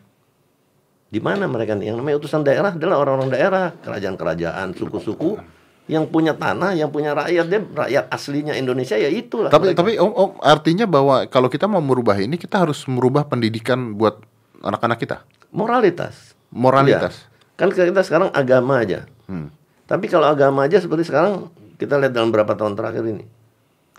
di 1.09 1.17
mana 1.17 1.49
mereka? 1.49 1.73
Yang 1.73 1.97
namanya 2.05 2.17
utusan 2.21 2.45
daerah 2.45 2.77
adalah 2.77 3.01
orang-orang 3.01 3.33
daerah, 3.33 3.73
kerajaan-kerajaan, 3.81 4.77
suku-suku 4.77 5.41
yang 5.87 6.07
punya 6.07 6.31
tanah, 6.31 6.79
yang 6.79 6.87
punya 6.87 7.11
rakyat, 7.11 7.45
dia 7.51 7.59
rakyat 7.59 8.03
aslinya 8.07 8.55
Indonesia 8.55 8.95
ya 8.95 9.11
itulah. 9.11 9.51
Tapi 9.51 9.75
mereka. 9.75 9.79
tapi 9.83 9.91
om, 9.99 10.11
om 10.15 10.31
artinya 10.39 10.87
bahwa 10.87 11.27
kalau 11.27 11.51
kita 11.51 11.67
mau 11.67 11.83
merubah 11.83 12.15
ini 12.15 12.39
kita 12.39 12.63
harus 12.63 12.87
merubah 12.87 13.27
pendidikan 13.27 13.95
buat 13.99 14.23
anak-anak 14.63 14.99
kita 15.03 15.17
moralitas. 15.53 16.33
Moralitas. 16.49 17.13
Ya. 17.23 17.55
Kan 17.55 17.69
kita 17.71 18.01
sekarang 18.01 18.33
agama 18.33 18.81
aja. 18.81 19.05
Hmm. 19.29 19.53
Tapi 19.85 20.09
kalau 20.09 20.27
agama 20.27 20.65
aja 20.65 20.81
seperti 20.81 21.07
sekarang 21.07 21.53
kita 21.77 22.01
lihat 22.01 22.11
dalam 22.11 22.33
beberapa 22.33 22.57
tahun 22.57 22.73
terakhir 22.73 23.05
ini. 23.05 23.25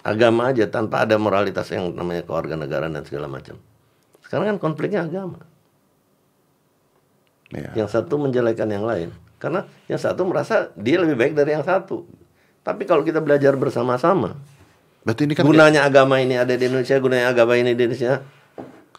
Agama 0.05 0.53
aja 0.53 0.68
tanpa 0.68 1.07
ada 1.07 1.16
moralitas 1.16 1.70
yang 1.73 1.94
namanya 1.94 2.27
kewarganegaraan 2.29 2.92
dan 2.92 3.07
segala 3.09 3.31
macam. 3.31 3.57
Sekarang 4.20 4.53
kan 4.53 4.59
konfliknya 4.61 5.07
agama. 5.07 5.40
Ya. 7.55 7.73
Yang 7.73 7.94
satu 7.97 8.20
menjelekan 8.20 8.68
yang 8.68 8.85
lain. 8.85 9.14
Karena 9.44 9.68
yang 9.85 10.00
satu 10.00 10.24
merasa 10.24 10.72
dia 10.72 10.96
lebih 10.96 11.20
baik 11.20 11.37
dari 11.37 11.52
yang 11.52 11.61
satu. 11.61 12.09
Tapi 12.64 12.88
kalau 12.88 13.04
kita 13.04 13.20
belajar 13.20 13.52
bersama-sama, 13.61 14.40
Berarti 15.04 15.28
ini 15.28 15.37
kan 15.37 15.44
gunanya 15.44 15.85
agama 15.85 16.16
ini 16.16 16.40
ada 16.40 16.57
di 16.57 16.64
Indonesia, 16.64 16.96
gunanya 16.96 17.28
agama 17.28 17.61
ini 17.61 17.76
di 17.76 17.85
Indonesia, 17.85 18.24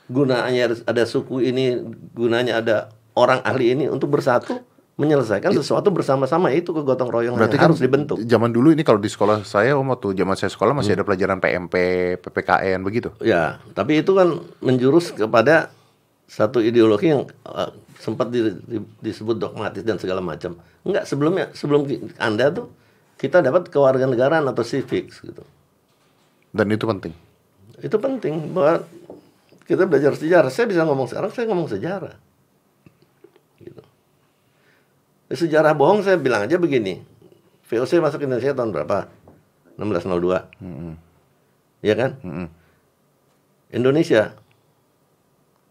gunanya 0.06 0.78
ada 0.86 1.04
suku 1.10 1.42
ini, 1.42 1.82
gunanya 2.14 2.62
ada 2.62 2.94
orang 3.18 3.42
ahli 3.42 3.74
ini 3.74 3.90
untuk 3.90 4.14
bersatu 4.14 4.62
menyelesaikan 4.96 5.52
sesuatu 5.52 5.92
bersama-sama 5.92 6.56
itu 6.56 6.72
kegotong 6.72 7.12
royong 7.12 7.36
Berarti 7.36 7.60
yang 7.60 7.64
kan 7.68 7.70
harus 7.74 7.84
dibentuk. 7.84 8.16
Zaman 8.24 8.54
dulu 8.54 8.72
ini 8.72 8.86
kalau 8.86 9.02
di 9.02 9.12
sekolah 9.12 9.44
saya 9.44 9.76
om 9.76 9.92
waktu 9.92 10.16
zaman 10.16 10.40
saya 10.40 10.54
sekolah 10.54 10.72
masih 10.72 10.96
hmm. 10.96 11.02
ada 11.02 11.08
pelajaran 11.10 11.38
PMP, 11.44 11.76
PPKN 12.24 12.80
begitu. 12.86 13.10
Ya, 13.20 13.60
tapi 13.76 14.00
itu 14.00 14.16
kan 14.16 14.40
menjurus 14.64 15.12
kepada 15.12 15.74
satu 16.26 16.58
ideologi 16.62 17.14
yang 17.14 17.30
uh, 17.46 17.70
sempat 18.02 18.34
di, 18.34 18.50
di, 18.66 18.78
disebut 19.02 19.38
dogmatis 19.38 19.86
dan 19.86 20.02
segala 20.02 20.20
macam. 20.20 20.58
Enggak, 20.82 21.06
sebelumnya 21.06 21.46
sebelum 21.54 21.86
Anda 22.18 22.50
tuh 22.50 22.74
kita 23.16 23.46
dapat 23.46 23.70
kewarganegaraan 23.70 24.46
atau 24.50 24.66
civics 24.66 25.22
gitu. 25.22 25.44
Dan 26.52 26.68
itu 26.74 26.86
penting. 26.88 27.14
Itu 27.80 27.98
penting 28.00 28.56
bahwa 28.56 28.84
kita 29.66 29.90
belajar 29.90 30.14
sejarah. 30.16 30.50
Saya 30.54 30.70
bisa 30.70 30.86
ngomong 30.86 31.08
sekarang, 31.10 31.32
saya 31.34 31.46
ngomong 31.50 31.70
sejarah. 31.70 32.16
Gitu. 33.60 33.84
Sejarah 35.34 35.74
bohong 35.74 36.06
saya 36.06 36.16
bilang 36.22 36.46
aja 36.46 36.56
begini. 36.56 37.02
VOC 37.66 37.98
masuk 37.98 38.22
Indonesia 38.24 38.54
tahun 38.54 38.70
berapa? 38.70 39.10
1602. 39.82 40.62
Hmm. 40.62 40.96
Iya 41.82 41.96
kan? 41.98 42.12
Hmm. 42.22 42.48
Indonesia 43.74 44.38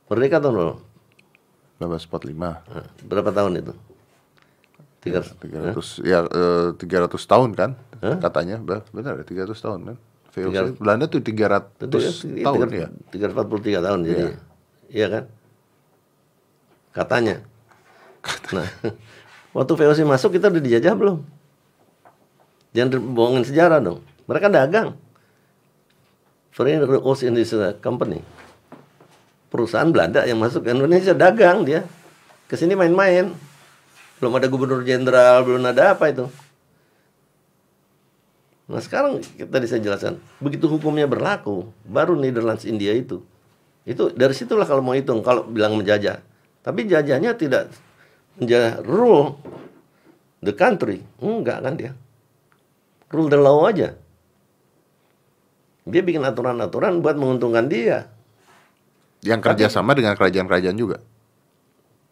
merdeka 0.08 0.40
tahun 0.42 0.54
berapa? 0.54 0.76
1945. 1.80 2.36
Nah, 2.38 2.86
berapa 3.04 3.30
tahun 3.34 3.52
itu? 3.60 3.74
300, 5.04 5.36
300 5.36 6.00
ya, 6.00 6.24
ya 6.24 6.72
eh, 6.72 7.08
300 7.08 7.12
tahun 7.12 7.50
kan? 7.52 7.70
Huh? 8.00 8.16
Katanya, 8.24 8.56
benar 8.64 9.20
300 9.20 9.52
tahun 9.52 9.80
kan? 9.92 9.96
VOC 10.34 10.80
Belanda 10.82 11.06
tuh 11.06 11.22
300 11.22 11.86
ya, 11.86 12.10
tahun 12.42 12.58
3, 12.66 12.74
ya. 12.74 12.88
343 13.12 13.86
tahun 13.86 13.98
jadi. 14.02 14.24
Iya, 14.24 14.38
iya 14.90 15.06
kan? 15.06 15.24
Katanya. 16.90 17.36
Nah, 18.50 18.68
waktu 19.56 19.72
VOC 19.76 19.98
masuk 20.08 20.34
kita 20.34 20.48
udah 20.50 20.62
dijajah 20.62 20.94
belum? 20.96 21.18
Jangan 22.74 22.98
bohongin 23.14 23.46
sejarah 23.46 23.78
dong. 23.78 24.02
Mereka 24.26 24.50
dagang. 24.50 24.98
Foreign 26.50 26.82
Ocean 27.02 27.34
in 27.34 27.42
this 27.42 27.54
uh, 27.54 27.74
company. 27.82 28.22
Perusahaan 29.54 29.86
Belanda 29.86 30.26
yang 30.26 30.42
masuk 30.42 30.66
ke 30.66 30.74
Indonesia 30.74 31.14
dagang 31.14 31.62
dia. 31.62 31.86
Ke 32.50 32.58
sini 32.58 32.74
main-main. 32.74 33.30
Belum 34.18 34.34
ada 34.34 34.50
gubernur 34.50 34.82
jenderal, 34.82 35.46
belum 35.46 35.62
ada 35.62 35.94
apa 35.94 36.10
itu. 36.10 36.26
Nah 38.64 38.80
sekarang 38.80 39.20
tadi 39.20 39.66
saya 39.68 39.78
jelaskan, 39.84 40.16
begitu 40.40 40.64
hukumnya 40.72 41.04
berlaku, 41.04 41.68
baru 41.84 42.16
Netherlands 42.16 42.64
India 42.64 42.96
itu, 42.96 43.20
itu 43.84 44.08
dari 44.16 44.32
situlah 44.32 44.64
kalau 44.64 44.80
mau 44.80 44.96
hitung, 44.96 45.20
kalau 45.20 45.44
bilang 45.44 45.76
menjajah. 45.76 46.24
Tapi 46.64 46.88
jajahnya 46.88 47.36
tidak 47.36 47.68
menjajah 48.40 48.80
rule 48.80 49.36
the 50.40 50.56
country, 50.56 51.04
enggak 51.20 51.60
kan 51.60 51.76
dia. 51.76 51.92
Rule 53.12 53.28
the 53.28 53.36
law 53.36 53.68
aja. 53.68 53.92
Dia 55.84 56.00
bikin 56.00 56.24
aturan-aturan 56.24 57.04
buat 57.04 57.20
menguntungkan 57.20 57.68
dia. 57.68 58.08
Yang 59.24 59.40
kerjasama 59.40 59.96
dengan 59.96 60.14
kerajaan-kerajaan 60.14 60.76
juga. 60.76 61.00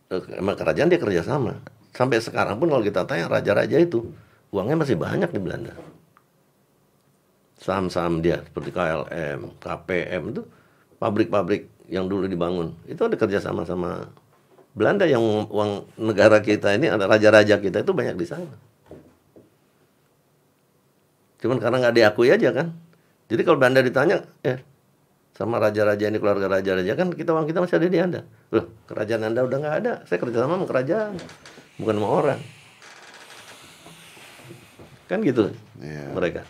Eh, 0.09 0.41
Emang 0.41 0.57
kerajaan 0.57 0.89
dia 0.89 0.97
kerjasama. 0.97 1.61
Sampai 1.93 2.25
sekarang 2.25 2.57
pun 2.57 2.73
kalau 2.73 2.81
kita 2.81 3.05
tanya 3.05 3.29
raja-raja 3.29 3.77
itu, 3.77 4.09
uangnya 4.49 4.81
masih 4.81 4.97
banyak 4.97 5.29
di 5.29 5.41
Belanda. 5.41 5.77
Saham-saham 7.61 8.25
dia 8.25 8.41
seperti 8.43 8.73
KLM, 8.73 9.61
KPM 9.61 10.23
itu 10.35 10.43
pabrik-pabrik 10.99 11.69
yang 11.93 12.09
dulu 12.09 12.25
dibangun 12.25 12.73
itu 12.89 12.99
ada 13.05 13.15
kerjasama 13.15 13.69
sama 13.69 14.09
Belanda 14.73 15.05
yang 15.05 15.21
uang 15.53 16.01
negara 16.01 16.41
kita 16.41 16.73
ini 16.73 16.89
ada 16.89 17.05
raja-raja 17.05 17.61
kita 17.61 17.85
itu 17.85 17.93
banyak 17.93 18.17
di 18.17 18.27
sana. 18.27 18.49
Cuman 21.45 21.61
karena 21.61 21.77
nggak 21.83 21.95
diakui 22.01 22.33
aja 22.33 22.49
kan. 22.57 22.73
Jadi 23.29 23.43
kalau 23.45 23.61
Belanda 23.61 23.85
ditanya, 23.85 24.25
eh 24.41 24.65
sama 25.33 25.57
raja-raja 25.57 26.05
ini 26.13 26.21
keluarga 26.21 26.47
raja-raja 26.47 26.93
kan 26.93 27.09
kita 27.09 27.33
uang 27.33 27.49
kita 27.49 27.65
masih 27.65 27.77
ada 27.81 27.89
di 27.89 27.99
anda. 27.99 28.21
Loh 28.53 28.69
kerajaan 28.85 29.23
anda 29.25 29.41
udah 29.45 29.59
nggak 29.59 29.77
ada. 29.85 29.93
Saya 30.05 30.21
kerjasama 30.21 30.61
sama 30.61 30.67
kerajaan, 30.69 31.17
bukan 31.81 31.95
sama 31.97 32.09
orang. 32.09 32.41
Kan 35.09 35.21
gitu 35.25 35.53
Iya. 35.81 36.13
mereka. 36.13 36.43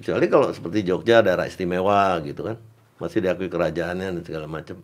Kecuali 0.00 0.26
kalau 0.32 0.48
seperti 0.52 0.80
Jogja 0.84 1.20
daerah 1.20 1.44
istimewa 1.44 2.16
gitu 2.24 2.40
kan, 2.44 2.56
masih 2.96 3.20
diakui 3.20 3.52
kerajaannya 3.52 4.16
dan 4.16 4.22
segala 4.24 4.48
macam. 4.48 4.80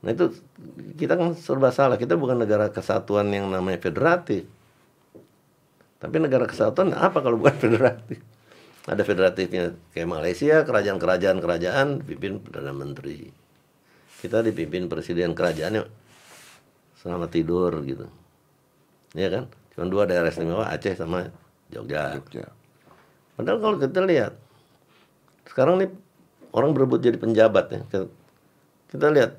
Nah 0.00 0.10
itu 0.10 0.32
kita 0.96 1.14
kan 1.14 1.36
serba 1.36 1.70
salah. 1.70 1.94
Kita 2.00 2.16
bukan 2.18 2.42
negara 2.42 2.72
kesatuan 2.72 3.28
yang 3.30 3.46
namanya 3.52 3.78
federatif. 3.78 4.48
Tapi 6.00 6.16
negara 6.16 6.48
kesatuan 6.48 6.96
apa 6.96 7.20
kalau 7.20 7.36
bukan 7.38 7.54
federatif? 7.68 8.18
Ada 8.88 9.04
federatifnya 9.04 9.76
kayak 9.92 10.08
Malaysia, 10.08 10.64
kerajaan-kerajaan 10.64 11.38
kerajaan 11.42 11.86
dipimpin 12.00 12.40
perdana 12.40 12.72
menteri. 12.72 13.28
Kita 14.20 14.40
dipimpin 14.40 14.88
presiden 14.88 15.36
kerajaannya 15.36 15.84
selama 17.00 17.28
tidur 17.28 17.76
gitu. 17.84 18.08
Ya 19.12 19.28
kan? 19.28 19.44
Cuma 19.76 19.84
dua 19.88 20.08
daerah 20.08 20.32
istimewa 20.32 20.68
Aceh 20.68 20.96
sama 20.96 21.28
Jogja. 21.68 22.16
Jogja. 22.16 22.48
Padahal 23.36 23.58
kalau 23.60 23.76
kita 23.80 24.00
lihat 24.04 24.32
sekarang 25.48 25.80
nih 25.80 25.90
orang 26.52 26.72
berebut 26.72 27.00
jadi 27.04 27.16
penjabat 27.16 27.66
ya. 27.72 27.80
Kita, 27.88 27.98
kita 28.96 29.06
lihat 29.12 29.30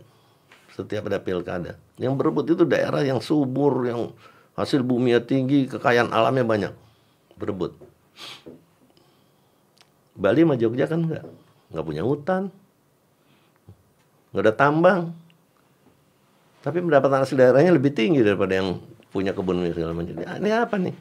setiap 0.73 1.09
ada 1.09 1.21
pilkada. 1.21 1.77
Yang 2.01 2.13
berebut 2.17 2.45
itu 2.49 2.63
daerah 2.65 3.03
yang 3.03 3.21
subur, 3.21 3.85
yang 3.85 4.13
hasil 4.57 4.81
bumi 4.81 5.17
tinggi, 5.25 5.69
kekayaan 5.69 6.09
alamnya 6.09 6.45
banyak. 6.45 6.73
Berebut. 7.37 7.77
Bali 10.21 10.45
sama 10.45 10.53
Jogja 10.53 10.85
kan 10.85 11.01
enggak. 11.01 11.25
Enggak 11.73 11.85
punya 11.85 12.03
hutan. 12.05 12.53
Enggak 14.29 14.43
ada 14.45 14.53
tambang. 14.53 15.01
Tapi 16.61 16.77
pendapatan 16.77 17.25
asli 17.25 17.35
daerahnya 17.35 17.73
lebih 17.73 17.89
tinggi 17.89 18.21
daripada 18.21 18.53
yang 18.53 18.77
punya 19.09 19.33
kebun 19.33 19.65
segala 19.73 19.97
macam. 19.97 20.13
Ini- 20.13 20.37
Ini 20.37 20.49
apa 20.53 20.77
nih? 20.77 20.93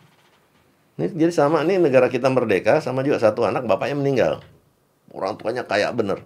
Ini 0.97 1.07
jadi 1.13 1.33
sama 1.33 1.61
nih 1.61 1.77
negara 1.77 2.09
kita 2.09 2.27
merdeka 2.27 2.81
sama 2.81 3.05
juga 3.05 3.21
satu 3.21 3.45
anak 3.45 3.69
bapaknya 3.69 3.97
meninggal. 3.97 4.33
Orang 5.13 5.37
tuanya 5.37 5.63
kaya 5.63 5.93
bener. 5.93 6.25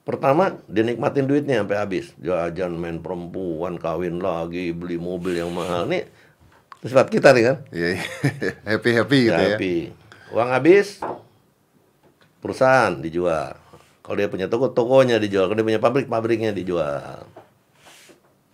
Pertama, 0.00 0.54
dia 0.64 0.86
nikmatin 0.86 1.26
duitnya 1.26 1.60
sampai 1.60 1.76
habis. 1.76 2.14
Jajan, 2.16 2.78
main 2.78 3.02
perempuan, 3.02 3.74
kawin 3.74 4.22
lagi, 4.22 4.70
beli 4.70 4.96
mobil 4.96 5.34
yang 5.34 5.50
mahal. 5.50 5.82
Nih 5.84 6.06
sifat 6.80 7.10
kita 7.10 7.34
nih 7.34 7.42
kan. 7.42 7.56
Iya, 7.74 7.88
iya. 7.90 8.02
happy 8.70 8.90
happy 8.94 9.18
gitu 9.26 9.34
ya. 9.34 9.58
Tapi 9.58 9.72
uang 10.32 10.50
habis, 10.50 11.02
perusahaan 12.42 12.94
dijual. 12.98 13.58
Kalau 14.06 14.16
dia 14.16 14.30
punya 14.30 14.46
toko, 14.46 14.70
tokonya 14.70 15.18
dijual. 15.18 15.50
Kalau 15.50 15.58
dia 15.58 15.66
punya 15.66 15.82
pabrik, 15.82 16.06
pabriknya 16.06 16.54
dijual. 16.54 17.26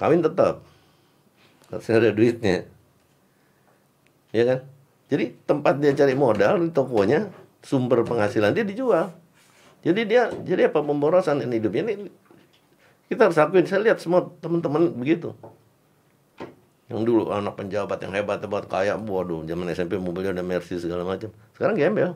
Kawin 0.01 0.25
tetap. 0.25 0.65
Karena 1.69 1.97
ada 2.01 2.11
duitnya. 2.13 2.57
Ya 4.33 4.43
kan? 4.49 4.59
Jadi 5.13 5.25
tempat 5.45 5.77
dia 5.77 5.93
cari 5.93 6.17
modal 6.17 6.57
di 6.65 6.73
tokonya, 6.73 7.29
sumber 7.61 8.01
penghasilan 8.09 8.57
dia 8.57 8.65
dijual. 8.65 9.13
Jadi 9.85 10.01
dia 10.09 10.33
jadi 10.33 10.73
apa 10.73 10.81
pemborosan 10.81 11.45
ini 11.45 11.61
hidupnya 11.61 11.93
ini 11.93 12.09
kita 13.13 13.29
harus 13.29 13.37
akuin 13.37 13.69
saya 13.69 13.85
lihat 13.85 14.01
semua 14.01 14.25
teman-teman 14.41 14.89
begitu 14.97 15.37
yang 16.93 17.09
dulu 17.09 17.33
anak 17.33 17.57
penjabat 17.57 17.99
yang 18.05 18.13
hebat 18.13 18.45
hebat 18.45 18.69
kaya. 18.69 19.01
Waduh 19.01 19.49
zaman 19.49 19.73
SMP 19.73 19.97
mobilnya 19.97 20.37
ada 20.37 20.45
Mercy 20.45 20.77
segala 20.77 21.09
macam. 21.09 21.33
Sekarang 21.57 21.81
gembel. 21.81 22.13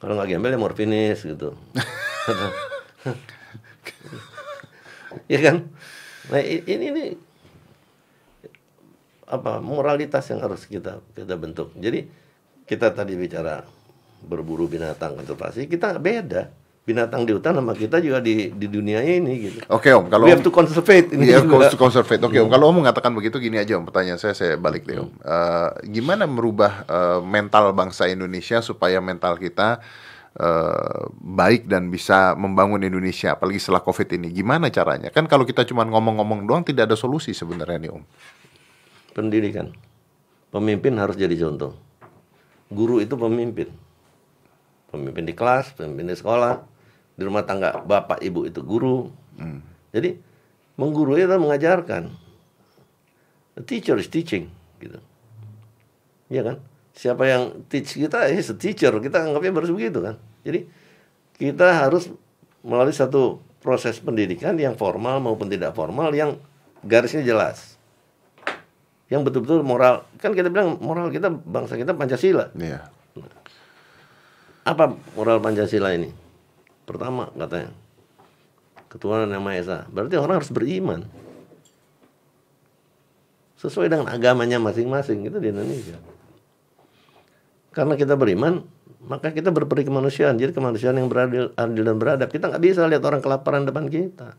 Kalau 0.00 0.16
nggak 0.16 0.28
gembel 0.32 0.56
ya 0.56 0.58
morfinis 0.60 1.20
gitu. 1.20 1.52
Ya 5.32 5.40
kan? 5.40 5.72
Nah 6.28 6.44
ini 6.44 6.92
ini 6.92 7.04
apa 9.26 9.58
moralitas 9.64 10.28
yang 10.28 10.44
harus 10.44 10.68
kita 10.68 11.00
kita 11.16 11.34
bentuk. 11.40 11.72
Jadi 11.74 12.04
kita 12.68 12.92
tadi 12.92 13.16
bicara 13.16 13.64
berburu 14.20 14.68
binatang 14.68 15.16
konservasi 15.16 15.70
kita 15.70 15.96
beda 15.96 16.50
binatang 16.86 17.26
di 17.26 17.34
hutan 17.34 17.50
sama 17.50 17.74
kita 17.74 17.98
juga 17.98 18.22
di 18.22 18.54
di 18.54 18.66
dunia 18.70 19.02
ini 19.02 19.32
gitu 19.42 19.58
Oke 19.74 19.90
om, 19.90 20.06
kalau 20.06 20.22
we 20.22 20.30
have 20.30 20.46
to 20.46 20.54
conservate 20.54 21.10
ini 21.10 21.26
Iya, 21.26 21.42
juga. 21.42 21.66
to 21.66 21.74
conservate. 21.74 22.22
Oke, 22.22 22.38
Om. 22.38 22.46
Kalau 22.46 22.70
Om 22.70 22.86
mengatakan 22.86 23.10
begitu, 23.10 23.42
gini 23.42 23.58
aja 23.58 23.74
Om. 23.74 23.90
Pertanyaan 23.90 24.22
saya, 24.22 24.38
saya 24.38 24.54
balik 24.54 24.86
deh 24.86 25.02
Om. 25.02 25.10
Eh, 25.18 25.68
gimana 25.90 26.30
merubah 26.30 26.86
eh, 26.86 27.18
mental 27.26 27.74
bangsa 27.74 28.06
Indonesia 28.06 28.62
supaya 28.62 29.02
mental 29.02 29.34
kita 29.34 29.82
eh, 30.38 31.00
baik 31.18 31.66
dan 31.66 31.90
bisa 31.90 32.38
membangun 32.38 32.78
Indonesia, 32.78 33.34
apalagi 33.34 33.58
setelah 33.58 33.82
COVID 33.82 34.06
ini? 34.14 34.30
Gimana 34.30 34.70
caranya? 34.70 35.10
Kan 35.10 35.26
kalau 35.26 35.42
kita 35.42 35.66
cuma 35.66 35.82
ngomong-ngomong 35.82 36.46
doang, 36.46 36.62
tidak 36.62 36.86
ada 36.86 36.94
solusi 36.94 37.34
sebenarnya 37.34 37.82
nih 37.82 37.90
Om. 37.90 38.02
pendidikan. 39.10 39.74
Pemimpin 40.52 40.94
harus 41.02 41.18
jadi 41.18 41.34
contoh. 41.34 41.74
Guru 42.68 43.02
itu 43.02 43.18
pemimpin. 43.18 43.74
Pemimpin 44.86 45.24
di 45.24 45.34
kelas, 45.34 45.74
pemimpin 45.74 46.06
di 46.06 46.16
sekolah, 46.16 46.62
di 47.16 47.22
rumah 47.24 47.42
tangga 47.48 47.80
bapak 47.82 48.20
ibu 48.20 48.44
itu 48.44 48.60
guru. 48.60 49.08
Jadi 49.90 50.16
mengguru 50.76 51.16
itu 51.16 51.32
mengajarkan. 51.32 52.12
The 53.56 53.64
teacher 53.64 53.96
is 53.96 54.12
teaching, 54.12 54.52
gitu. 54.76 55.00
Iya 56.28 56.44
kan? 56.44 56.56
Siapa 56.92 57.24
yang 57.24 57.64
teach 57.72 57.96
kita, 57.96 58.28
is 58.28 58.52
a 58.52 58.56
teacher. 58.56 58.92
Kita 59.00 59.24
anggapnya 59.24 59.56
harus 59.56 59.72
begitu 59.72 60.04
kan. 60.04 60.20
Jadi 60.44 60.68
kita 61.40 61.88
harus 61.88 62.12
melalui 62.60 62.92
satu 62.92 63.40
proses 63.64 63.96
pendidikan 63.98 64.52
yang 64.60 64.76
formal 64.76 65.18
maupun 65.24 65.48
tidak 65.48 65.72
formal 65.72 66.12
yang 66.12 66.36
garisnya 66.84 67.24
jelas 67.24 67.74
yang 69.06 69.22
betul-betul 69.22 69.62
moral 69.62 70.02
kan 70.18 70.34
kita 70.34 70.50
bilang 70.50 70.78
moral 70.82 71.10
kita 71.14 71.30
bangsa 71.30 71.78
kita 71.78 71.94
Pancasila 71.94 72.50
Iya. 72.58 72.90
apa 74.66 74.98
moral 75.14 75.38
Pancasila 75.38 75.94
ini 75.94 76.10
pertama 76.86 77.28
katanya. 77.34 77.74
Ketuhanan 78.86 79.28
yang 79.28 79.42
maha 79.42 79.58
esa 79.58 79.78
berarti 79.90 80.14
orang 80.14 80.40
harus 80.40 80.54
beriman. 80.54 81.04
Sesuai 83.58 83.90
dengan 83.90 84.06
agamanya 84.06 84.62
masing-masing 84.62 85.26
itu 85.26 85.36
di 85.42 85.50
Indonesia. 85.50 85.98
Karena 87.74 87.98
kita 87.98 88.14
beriman 88.14 88.62
maka 89.06 89.34
kita 89.34 89.50
berperi 89.50 89.82
kemanusiaan. 89.82 90.38
Jadi 90.38 90.54
kemanusiaan 90.54 90.96
yang 90.96 91.10
beradil 91.10 91.50
adil 91.58 91.82
dan 91.82 91.96
beradab 91.98 92.30
kita 92.30 92.48
nggak 92.48 92.62
bisa 92.62 92.86
lihat 92.86 93.02
orang 93.02 93.20
kelaparan 93.20 93.66
depan 93.66 93.90
kita. 93.90 94.38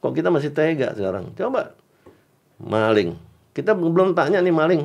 Kok 0.00 0.12
kita 0.12 0.28
masih 0.28 0.52
tega 0.52 0.92
sekarang? 0.92 1.32
Coba 1.36 1.72
maling. 2.60 3.16
Kita 3.56 3.72
belum 3.72 4.12
tanya 4.12 4.44
nih 4.44 4.52
maling. 4.52 4.82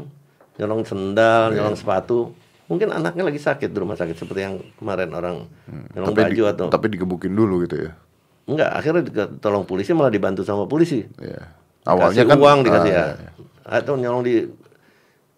Nyolong 0.56 0.88
sendal 0.88 1.52
nyolong 1.52 1.76
sepatu 1.76 2.32
mungkin 2.66 2.90
anaknya 2.90 3.24
lagi 3.24 3.38
sakit 3.38 3.70
di 3.70 3.78
rumah 3.78 3.94
sakit 3.94 4.18
seperti 4.18 4.42
yang 4.42 4.58
kemarin 4.76 5.14
orang 5.14 5.46
nyolong 5.94 6.10
Tapi, 6.12 6.22
baju 6.26 6.34
di- 6.34 6.50
atau 6.50 6.66
tapi 6.68 6.86
digebukin 6.90 7.34
dulu 7.34 7.62
gitu 7.62 7.78
ya. 7.78 7.92
enggak 8.46 8.70
akhirnya 8.74 9.02
tolong 9.38 9.66
polisi 9.66 9.94
malah 9.94 10.10
dibantu 10.10 10.42
sama 10.42 10.66
polisi. 10.66 11.02
Iya. 11.18 11.50
Awalnya 11.86 12.22
Kasih 12.22 12.30
kan 12.30 12.38
uang 12.38 12.60
dikasih 12.62 12.92
ah, 12.92 12.98
ya 12.98 13.06
atau 13.66 13.94
nyolong 13.98 14.22
di 14.22 14.36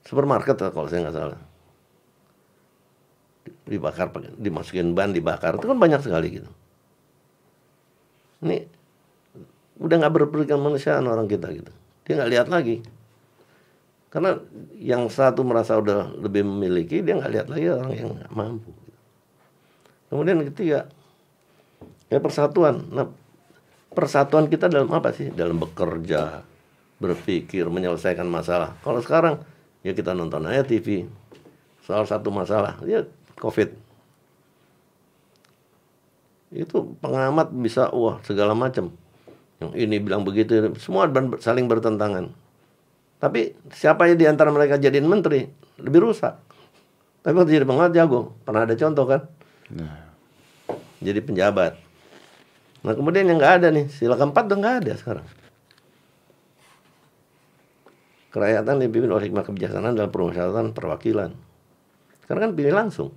supermarket 0.04 0.56
kalau 0.72 0.88
saya 0.88 1.08
nggak 1.08 1.16
salah. 1.16 1.40
Dibakar 3.64 4.08
dimasukin 4.36 4.96
ban 4.96 5.12
dibakar. 5.12 5.56
Itu 5.56 5.68
kan 5.68 5.80
banyak 5.80 6.00
sekali 6.00 6.40
gitu. 6.40 6.48
Ini 8.44 8.64
udah 9.80 9.96
nggak 10.00 10.14
berperikan 10.16 10.60
manusiaan 10.60 11.04
orang 11.08 11.28
kita 11.28 11.52
gitu. 11.52 11.72
Dia 12.08 12.24
nggak 12.24 12.32
lihat 12.32 12.48
lagi 12.48 12.84
Karena 14.18 14.34
yang 14.74 15.14
satu 15.14 15.46
merasa 15.46 15.78
udah 15.78 16.10
lebih 16.18 16.42
memiliki, 16.42 17.06
dia 17.06 17.22
nggak 17.22 17.32
lihat 17.38 17.48
lagi 17.54 17.70
orang 17.70 17.94
yang 17.94 18.10
nggak 18.18 18.34
mampu. 18.34 18.74
Kemudian 20.10 20.42
ketiga, 20.50 20.90
ya 22.10 22.18
persatuan. 22.18 22.82
Nah, 22.90 23.14
persatuan 23.94 24.50
kita 24.50 24.74
dalam 24.74 24.90
apa 24.90 25.14
sih? 25.14 25.30
Dalam 25.30 25.62
bekerja, 25.62 26.42
berpikir, 26.98 27.70
menyelesaikan 27.70 28.26
masalah. 28.26 28.74
Kalau 28.82 28.98
sekarang, 29.06 29.46
ya 29.86 29.94
kita 29.94 30.18
nonton 30.18 30.50
aja 30.50 30.66
TV. 30.66 31.06
Soal 31.86 32.10
satu 32.10 32.34
masalah, 32.34 32.82
ya 32.90 33.06
COVID. 33.38 33.70
Itu 36.58 36.98
pengamat 37.06 37.54
bisa, 37.54 37.94
wah 37.94 38.18
segala 38.26 38.58
macam. 38.58 38.98
Yang 39.62 39.72
ini 39.78 40.02
bilang 40.02 40.26
begitu, 40.26 40.74
semua 40.82 41.06
saling 41.38 41.70
bertentangan. 41.70 42.47
Tapi 43.18 43.58
siapa 43.74 44.06
yang 44.06 44.18
di 44.18 44.26
antara 44.30 44.54
mereka 44.54 44.78
jadiin 44.78 45.10
menteri 45.10 45.50
lebih 45.82 46.06
rusak. 46.06 46.38
Tapi 47.26 47.34
waktu 47.34 47.58
jadi 47.58 47.66
pengamat 47.66 47.92
jago. 47.98 48.38
Pernah 48.46 48.70
ada 48.70 48.76
contoh 48.78 49.06
kan? 49.10 49.22
Nah, 49.74 50.06
Jadi 50.98 51.20
penjabat. 51.22 51.78
Nah 52.86 52.94
kemudian 52.94 53.26
yang 53.26 53.38
nggak 53.42 53.62
ada 53.62 53.68
nih, 53.74 53.90
sila 53.90 54.16
keempat 54.18 54.50
udah 54.50 54.58
nggak 54.58 54.76
ada 54.86 54.94
sekarang. 54.98 55.28
Kerakyatan 58.34 58.82
dipimpin 58.86 59.12
oleh 59.12 59.30
hikmah 59.30 59.46
kebijaksanaan 59.46 59.98
dalam 59.98 60.14
permusyawaratan 60.14 60.78
perwakilan. 60.78 61.34
Karena 62.30 62.40
kan 62.48 62.52
pilih 62.54 62.74
langsung. 62.74 63.10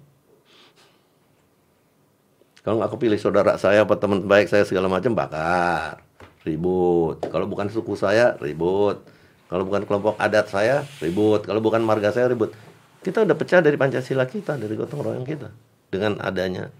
Kalau 2.60 2.76
nggak 2.80 2.92
kepilih 2.92 3.16
saudara 3.16 3.56
saya 3.56 3.88
apa 3.88 3.96
teman 3.96 4.24
baik 4.28 4.48
saya 4.48 4.68
segala 4.68 4.88
macam 4.88 5.16
bakar, 5.16 6.04
ribut. 6.44 7.20
Kalau 7.24 7.48
bukan 7.48 7.72
suku 7.72 7.96
saya 7.96 8.36
ribut. 8.36 9.19
Kalau 9.50 9.66
bukan 9.66 9.82
kelompok 9.82 10.14
adat 10.14 10.46
saya 10.46 10.86
ribut. 11.02 11.42
Kalau 11.42 11.58
bukan 11.58 11.82
marga 11.82 12.14
saya 12.14 12.30
ribut. 12.30 12.54
Kita 13.02 13.26
udah 13.26 13.34
pecah 13.34 13.58
dari 13.58 13.74
Pancasila 13.74 14.22
kita, 14.30 14.54
dari 14.54 14.78
gotong 14.78 15.02
royong 15.02 15.26
kita. 15.26 15.50
Dengan 15.90 16.22
adanya 16.22 16.70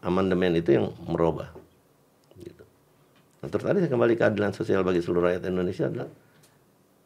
amandemen 0.00 0.56
itu 0.56 0.80
yang 0.80 0.96
merubah. 1.04 1.52
Gitu. 2.40 2.64
Nah, 3.44 3.48
terus 3.52 3.64
tadi 3.68 3.84
saya 3.84 3.92
kembali 3.92 4.14
keadilan 4.16 4.56
sosial 4.56 4.80
bagi 4.80 5.04
seluruh 5.04 5.28
rakyat 5.28 5.44
Indonesia 5.44 5.92
adalah 5.92 6.08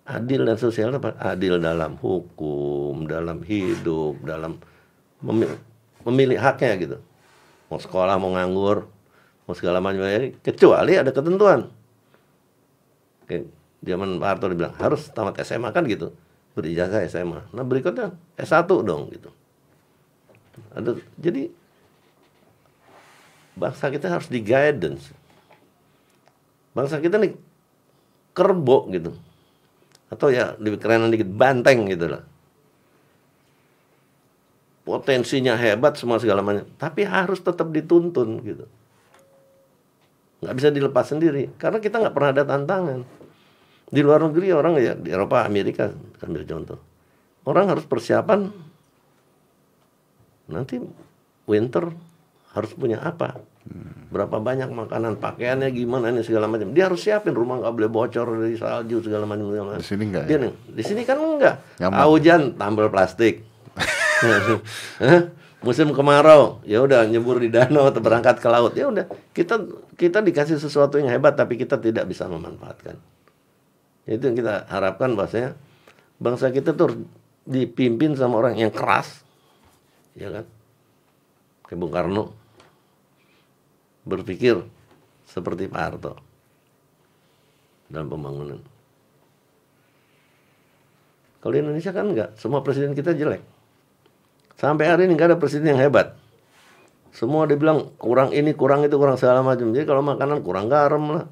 adil 0.07 0.41
dan 0.47 0.57
sosial 0.63 0.95
apa? 0.95 1.19
Adil 1.19 1.59
dalam 1.59 1.99
hukum, 1.99 3.11
dalam 3.11 3.43
hidup, 3.43 4.23
dalam 4.23 4.63
memilih, 5.27 5.59
memilih 6.07 6.39
haknya 6.39 6.79
gitu. 6.79 6.99
Mau 7.67 7.83
sekolah, 7.83 8.15
mau 8.21 8.31
nganggur, 8.37 8.87
mau 9.49 9.55
segala 9.59 9.83
macam 9.83 10.07
kecuali 10.39 10.93
ada 10.95 11.11
ketentuan. 11.11 11.67
Kayak 13.27 13.62
zaman 13.83 14.23
Pak 14.23 14.29
Harto 14.31 14.47
dibilang 14.47 14.75
harus 14.79 15.11
tamat 15.11 15.43
SMA 15.43 15.75
kan 15.75 15.83
gitu. 15.91 16.15
Berijazah 16.55 17.03
SMA. 17.11 17.49
Nah, 17.51 17.65
berikutnya 17.67 18.15
S1 18.39 18.69
dong 18.69 19.11
gitu. 19.11 19.31
Ada 20.77 21.01
jadi 21.17 21.49
bangsa 23.57 23.89
kita 23.89 24.09
harus 24.09 24.29
di 24.29 24.41
guidance. 24.41 25.13
Bangsa 26.73 27.01
kita 27.01 27.21
nih 27.21 27.37
kerbo 28.33 28.89
gitu. 28.93 29.13
Atau 30.13 30.29
ya 30.29 30.57
lebih 30.61 30.81
kerenan 30.81 31.09
dikit 31.09 31.29
banteng 31.29 31.89
gitu 31.89 32.09
lah. 32.09 32.23
Potensinya 34.83 35.55
hebat 35.55 35.95
semua 35.95 36.19
segala 36.19 36.43
macam, 36.43 36.67
tapi 36.75 37.07
harus 37.07 37.39
tetap 37.39 37.71
dituntun 37.71 38.43
gitu. 38.43 38.67
Nggak 40.43 40.55
bisa 40.59 40.69
dilepas 40.75 41.07
sendiri 41.07 41.55
karena 41.55 41.79
kita 41.79 42.03
nggak 42.03 42.13
pernah 42.13 42.31
ada 42.35 42.45
tantangan. 42.45 43.22
Di 43.93 44.01
luar 44.01 44.25
negeri 44.25 44.49
orang 44.57 44.81
ya 44.81 44.97
di 44.97 45.13
Eropa, 45.13 45.45
Amerika 45.45 45.93
ambil 46.25 46.49
contoh. 46.49 46.81
Orang 47.45 47.69
harus 47.69 47.85
persiapan 47.85 48.49
nanti 50.49 50.81
winter 51.45 51.93
harus 52.57 52.73
punya 52.73 53.05
apa? 53.05 53.37
Berapa 54.09 54.41
banyak 54.41 54.73
makanan 54.73 55.21
pakaiannya 55.21 55.69
gimana 55.77 56.09
ini 56.09 56.25
segala 56.25 56.49
macam. 56.49 56.73
Dia 56.73 56.89
harus 56.89 57.05
siapin 57.05 57.37
rumah 57.37 57.61
nggak 57.61 57.73
boleh 57.77 57.91
bocor 57.93 58.27
dari 58.41 58.57
salju 58.57 59.05
segala 59.05 59.29
macam 59.29 59.53
segala 59.53 59.77
macam. 59.77 59.85
Di 59.85 59.89
sini 59.93 60.05
nggak 60.09 60.25
Dia 60.25 60.39
ya? 60.41 60.51
di 60.57 60.83
sini 60.83 61.03
kan 61.05 61.17
enggak 61.21 61.57
Nyaman. 61.85 61.97
Ah, 62.01 62.09
hujan 62.09 62.41
tambal 62.57 62.89
plastik. 62.89 63.45
Musim 65.67 65.95
kemarau 65.95 66.65
ya 66.65 66.81
udah 66.81 67.05
nyebur 67.07 67.39
di 67.39 67.53
danau 67.53 67.87
atau 67.93 68.01
berangkat 68.01 68.41
ke 68.41 68.49
laut 68.49 68.73
ya 68.73 68.89
udah. 68.89 69.05
Kita 69.37 69.61
kita 70.01 70.25
dikasih 70.25 70.57
sesuatu 70.57 70.97
yang 70.97 71.13
hebat 71.13 71.37
tapi 71.37 71.61
kita 71.61 71.77
tidak 71.77 72.09
bisa 72.09 72.25
memanfaatkan 72.25 73.12
itu 74.07 74.23
yang 74.23 74.37
kita 74.37 74.67
harapkan 74.67 75.15
bahwasanya 75.15 75.55
bangsa 76.19 76.51
kita 76.51 76.75
tuh 76.75 77.07
dipimpin 77.47 78.15
sama 78.15 78.39
orang 78.39 78.59
yang 78.59 78.71
keras 78.71 79.23
ya 80.19 80.31
kan 80.31 80.45
kayak 81.67 81.79
Bung 81.79 81.93
Karno 81.95 82.35
berpikir 84.03 84.61
seperti 85.27 85.71
Pak 85.71 85.81
Harto 85.81 86.13
dalam 87.93 88.09
pembangunan. 88.09 88.61
Kalau 91.43 91.53
di 91.53 91.61
Indonesia 91.61 91.91
kan 91.91 92.07
enggak, 92.09 92.39
semua 92.39 92.63
presiden 92.63 92.95
kita 92.95 93.13
jelek. 93.13 93.43
Sampai 94.57 94.87
hari 94.87 95.11
ini 95.11 95.19
enggak 95.19 95.35
ada 95.35 95.39
presiden 95.39 95.75
yang 95.75 95.81
hebat. 95.83 96.15
Semua 97.13 97.45
dibilang 97.45 97.93
kurang 98.01 98.33
ini, 98.33 98.57
kurang 98.57 98.87
itu, 98.87 98.95
kurang 98.97 99.21
segala 99.21 99.45
macam. 99.45 99.75
Jadi 99.75 99.85
kalau 99.85 100.01
makanan 100.01 100.41
kurang 100.41 100.71
garam 100.71 101.05
lah, 101.13 101.25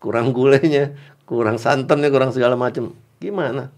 kurang 0.00 0.32
gulanya, 0.32 0.94
kurang 1.24 1.56
santannya, 1.56 2.08
kurang 2.08 2.30
segala 2.30 2.54
macam. 2.54 2.92
Gimana? 3.18 3.72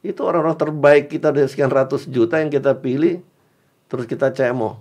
Itu 0.00 0.24
orang-orang 0.24 0.56
terbaik 0.56 1.04
kita 1.12 1.32
dari 1.32 1.44
sekian 1.44 1.68
ratus 1.68 2.08
juta 2.08 2.40
yang 2.40 2.48
kita 2.48 2.76
pilih, 2.76 3.20
terus 3.88 4.08
kita 4.08 4.32
cemo. 4.32 4.80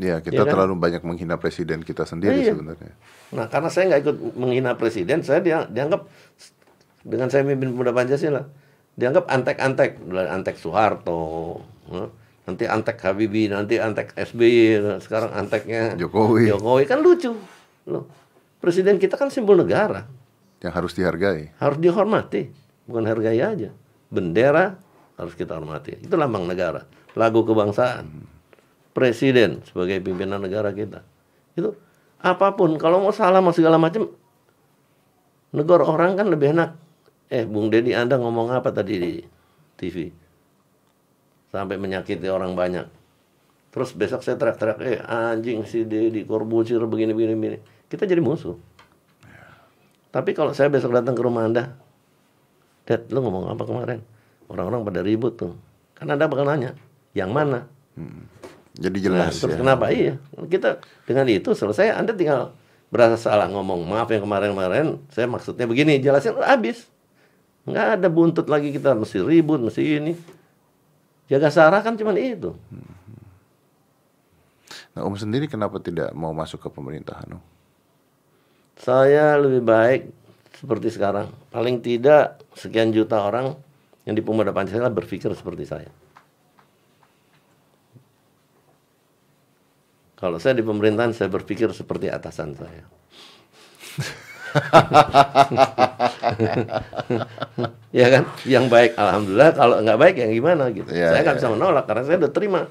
ya 0.00 0.18
kita 0.18 0.34
Iya 0.34 0.42
kan? 0.48 0.52
terlalu 0.58 0.74
banyak 0.74 1.02
menghina 1.06 1.38
presiden 1.38 1.86
kita 1.86 2.02
sendiri 2.02 2.42
Iya. 2.42 2.58
sebenarnya. 2.58 2.92
Nah, 3.30 3.46
karena 3.46 3.70
saya 3.70 3.92
nggak 3.92 4.00
ikut 4.02 4.16
menghina 4.34 4.74
presiden, 4.74 5.22
saya 5.22 5.38
dia, 5.38 5.62
dianggap 5.70 6.10
dengan 7.06 7.30
saya 7.30 7.46
mimpin 7.46 7.70
pemuda 7.70 7.94
Pancasila, 7.94 8.42
dianggap 8.98 9.30
antek-antek, 9.30 10.02
antek 10.26 10.56
Soeharto, 10.58 11.62
eh, 11.94 12.08
nanti 12.44 12.64
antek 12.66 12.98
Habibie, 12.98 13.46
nanti 13.46 13.78
antek 13.78 14.10
SBY, 14.18 14.98
sekarang 14.98 15.30
anteknya 15.38 15.94
Jokowi. 15.94 16.50
Jokowi 16.50 16.82
kan 16.88 16.98
lucu, 16.98 17.30
loh. 17.86 18.04
Presiden 18.58 18.98
kita 18.98 19.14
kan 19.14 19.30
simbol 19.30 19.54
negara, 19.58 20.06
Yang 20.62 20.72
harus 20.78 20.92
dihargai. 20.94 21.50
harus 21.58 21.78
dihormati, 21.82 22.54
bukan 22.86 23.04
hargai 23.10 23.42
aja. 23.42 23.74
Bendera 24.08 24.78
harus 25.18 25.34
kita 25.34 25.58
hormati, 25.58 25.98
itu 25.98 26.14
lambang 26.14 26.46
negara, 26.46 26.86
lagu 27.18 27.42
kebangsaan. 27.42 28.30
Presiden 28.92 29.64
sebagai 29.66 29.98
pimpinan 30.04 30.38
negara 30.38 30.70
kita. 30.70 31.02
Itu 31.56 31.74
apa 32.22 32.54
pun 32.54 32.76
kalau 32.78 33.02
mau 33.02 33.10
salah 33.10 33.42
mau 33.42 33.50
segala 33.50 33.80
macam 33.80 34.06
negor 35.50 35.82
orang 35.82 36.14
kan 36.14 36.28
lebih 36.28 36.54
enak. 36.54 36.76
Eh, 37.32 37.48
Bung 37.48 37.72
Deddy 37.72 37.96
Anda 37.96 38.20
ngomong 38.20 38.52
apa 38.52 38.68
tadi 38.70 38.94
di 39.00 39.12
TV? 39.80 40.12
Sampai 41.48 41.80
menyakiti 41.80 42.28
orang 42.28 42.52
banyak. 42.52 42.86
Terus 43.72 43.96
besok 43.96 44.20
saya 44.20 44.36
teriak-teriak, 44.36 44.78
eh 44.84 45.00
anjing 45.00 45.64
si 45.64 45.80
Corbuzier 46.28 46.84
begini 46.84 47.16
begini 47.16 47.32
begini. 47.32 47.58
Kita 47.88 48.04
jadi 48.04 48.20
musuh. 48.20 48.56
Tapi 50.12 50.30
kalau 50.36 50.52
saya 50.52 50.68
besok 50.68 50.92
datang 50.92 51.16
ke 51.16 51.22
rumah 51.24 51.48
Anda, 51.48 51.72
Dad, 52.84 53.08
lu 53.08 53.24
ngomong 53.24 53.48
apa 53.48 53.64
kemarin? 53.64 54.04
Orang-orang 54.52 54.84
pada 54.84 55.00
ribut 55.00 55.40
tuh. 55.40 55.56
Kan 55.96 56.12
Anda 56.12 56.28
bakal 56.28 56.44
nanya, 56.44 56.76
yang 57.16 57.32
mana? 57.32 57.64
Jadi 58.76 58.98
Nah, 59.00 59.04
jelas 59.04 59.40
terus 59.40 59.56
ya. 59.56 59.60
kenapa? 59.60 59.88
Iya, 59.88 60.20
kita 60.48 60.80
dengan 61.08 61.28
itu 61.28 61.52
selesai. 61.56 61.96
Anda 61.96 62.12
tinggal 62.12 62.52
berasa 62.92 63.16
salah 63.16 63.48
ngomong. 63.48 63.88
Maaf 63.88 64.08
yang 64.12 64.24
kemarin-kemarin, 64.24 65.00
saya 65.08 65.28
maksudnya 65.28 65.64
begini. 65.64 66.00
Jelasin 66.00 66.36
habis. 66.40 66.88
Nggak 67.64 68.00
ada 68.00 68.08
buntut 68.12 68.46
lagi 68.48 68.72
kita 68.72 68.92
mesti 68.96 69.20
ribut, 69.24 69.60
mesti 69.64 69.80
ini. 69.80 70.12
Jaga 71.28 71.48
sarah 71.48 71.80
kan 71.80 71.96
cuma 71.96 72.12
itu. 72.16 72.52
Nah, 74.92 75.08
Om 75.08 75.16
sendiri 75.16 75.48
kenapa 75.48 75.80
tidak 75.80 76.12
mau 76.12 76.36
masuk 76.36 76.60
ke 76.60 76.68
pemerintahan? 76.68 77.28
Om? 77.32 77.51
Saya 78.82 79.38
lebih 79.38 79.62
baik 79.62 80.10
seperti 80.58 80.90
sekarang. 80.90 81.30
Paling 81.54 81.78
tidak 81.86 82.42
sekian 82.58 82.90
juta 82.90 83.22
orang 83.22 83.54
yang 84.02 84.18
di 84.18 84.22
Pemuda 84.26 84.50
Pancasila 84.50 84.90
berpikir 84.90 85.30
seperti 85.38 85.70
saya. 85.70 85.86
Kalau 90.18 90.42
saya 90.42 90.58
di 90.58 90.66
pemerintahan, 90.66 91.14
saya 91.14 91.30
berpikir 91.30 91.70
seperti 91.70 92.10
atasan 92.10 92.58
saya. 92.58 92.82
ya 98.02 98.06
kan? 98.10 98.26
Yang 98.46 98.66
baik, 98.66 98.98
alhamdulillah. 98.98 99.50
Kalau 99.54 99.78
nggak 99.82 99.98
baik, 99.98 100.16
ya 100.18 100.26
gimana 100.30 100.70
gitu. 100.74 100.90
Ya, 100.90 101.10
saya 101.14 101.22
nggak 101.22 101.36
ya, 101.38 101.40
bisa 101.42 101.50
menolak 101.54 101.86
karena 101.86 102.02
saya 102.06 102.18
udah 102.22 102.32
terima 102.34 102.66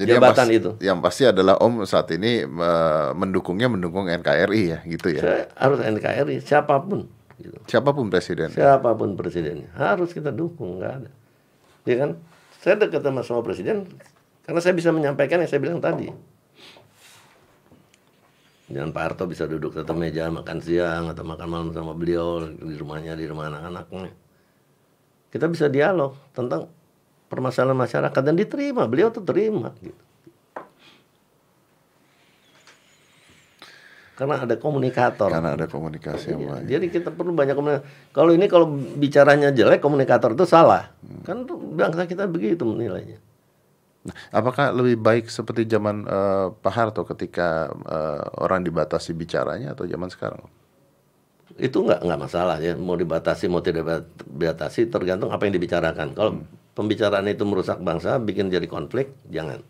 Jadi 0.00 0.16
yang 0.16 0.24
jabatan 0.24 0.46
pasti, 0.48 0.56
itu. 0.56 0.70
yang 0.80 0.98
pasti 1.04 1.22
adalah 1.28 1.60
Om 1.60 1.84
saat 1.84 2.08
ini 2.16 2.48
mendukungnya 3.12 3.68
mendukung 3.68 4.08
NKRI 4.08 4.62
ya, 4.64 4.78
gitu 4.88 5.12
ya. 5.12 5.20
Saya 5.20 5.42
harus 5.60 5.84
NKRI, 5.84 6.40
siapa 6.40 6.80
pun. 6.80 7.04
Gitu. 7.36 7.56
Siapa 7.68 7.92
pun 7.92 8.08
presiden. 8.08 8.48
Siapa 8.48 8.96
pun 8.96 9.12
presidennya 9.12 9.68
harus 9.76 10.16
kita 10.16 10.32
dukung, 10.32 10.80
nggak 10.80 10.92
ada. 11.04 11.10
Ya 11.84 11.96
kan? 12.00 12.16
Saya 12.64 12.80
dekat 12.80 13.04
sama 13.04 13.20
semua 13.20 13.44
presiden 13.44 13.88
karena 14.44 14.60
saya 14.64 14.72
bisa 14.72 14.88
menyampaikan 14.88 15.40
yang 15.44 15.48
saya 15.52 15.60
bilang 15.60 15.84
tadi. 15.84 16.08
Jangan 18.70 18.94
Pak 18.94 19.02
Harto 19.02 19.24
bisa 19.28 19.44
duduk 19.50 19.74
satu 19.74 19.92
meja 19.92 20.30
makan 20.30 20.64
siang 20.64 21.10
atau 21.10 21.26
makan 21.26 21.48
malam 21.48 21.68
sama 21.76 21.90
beliau 21.92 22.44
di 22.46 22.76
rumahnya 22.78 23.16
di 23.16 23.26
rumah 23.28 23.50
anak-anaknya. 23.50 24.12
Kita 25.28 25.44
bisa 25.50 25.66
dialog 25.66 26.16
tentang 26.32 26.70
permasalahan 27.30 27.78
masyarakat 27.78 28.22
dan 28.26 28.34
diterima. 28.34 28.90
Beliau 28.90 29.14
tuh 29.14 29.22
terima 29.22 29.70
gitu. 29.78 30.02
Karena 34.20 34.36
ada 34.36 34.52
komunikator. 34.60 35.32
Karena 35.32 35.56
ada 35.56 35.64
komunikasi 35.64 36.36
yang 36.36 36.44
Iya, 36.44 36.50
baik. 36.52 36.64
Jadi 36.68 36.86
kita 36.92 37.08
perlu 37.08 37.32
banyak 37.32 37.56
komunikasi. 37.56 38.12
Kalau 38.12 38.36
ini 38.36 38.46
kalau 38.52 38.68
bicaranya 38.76 39.48
jelek, 39.48 39.80
komunikator 39.80 40.36
itu 40.36 40.44
salah. 40.44 40.92
Hmm. 41.00 41.24
Kan 41.24 41.36
bangsa 41.72 42.04
kita 42.04 42.28
begitu 42.28 42.68
menilainya. 42.68 43.16
Nah, 44.04 44.12
Apakah 44.28 44.76
lebih 44.76 45.00
baik 45.00 45.32
seperti 45.32 45.64
zaman 45.64 46.04
eh, 46.04 46.46
Pak 46.52 46.72
Harto 46.76 47.08
ketika 47.08 47.72
eh, 47.72 48.24
orang 48.44 48.60
dibatasi 48.60 49.16
bicaranya 49.16 49.72
atau 49.72 49.88
zaman 49.88 50.12
sekarang? 50.12 50.44
Itu 51.56 51.88
nggak 51.88 52.04
nggak 52.04 52.20
masalah 52.20 52.60
ya. 52.60 52.76
Mau 52.76 53.00
dibatasi 53.00 53.48
mau 53.48 53.64
tidak 53.64 54.04
dibatasi 54.20 54.92
tergantung 54.92 55.32
apa 55.32 55.48
yang 55.48 55.56
dibicarakan. 55.56 56.12
Kalau 56.12 56.32
Hmm. 56.36 56.59
Pembicaraan 56.80 57.28
itu 57.28 57.44
merusak 57.44 57.84
bangsa, 57.84 58.16
bikin 58.16 58.48
jadi 58.48 58.64
konflik, 58.64 59.12
jangan. 59.28 59.60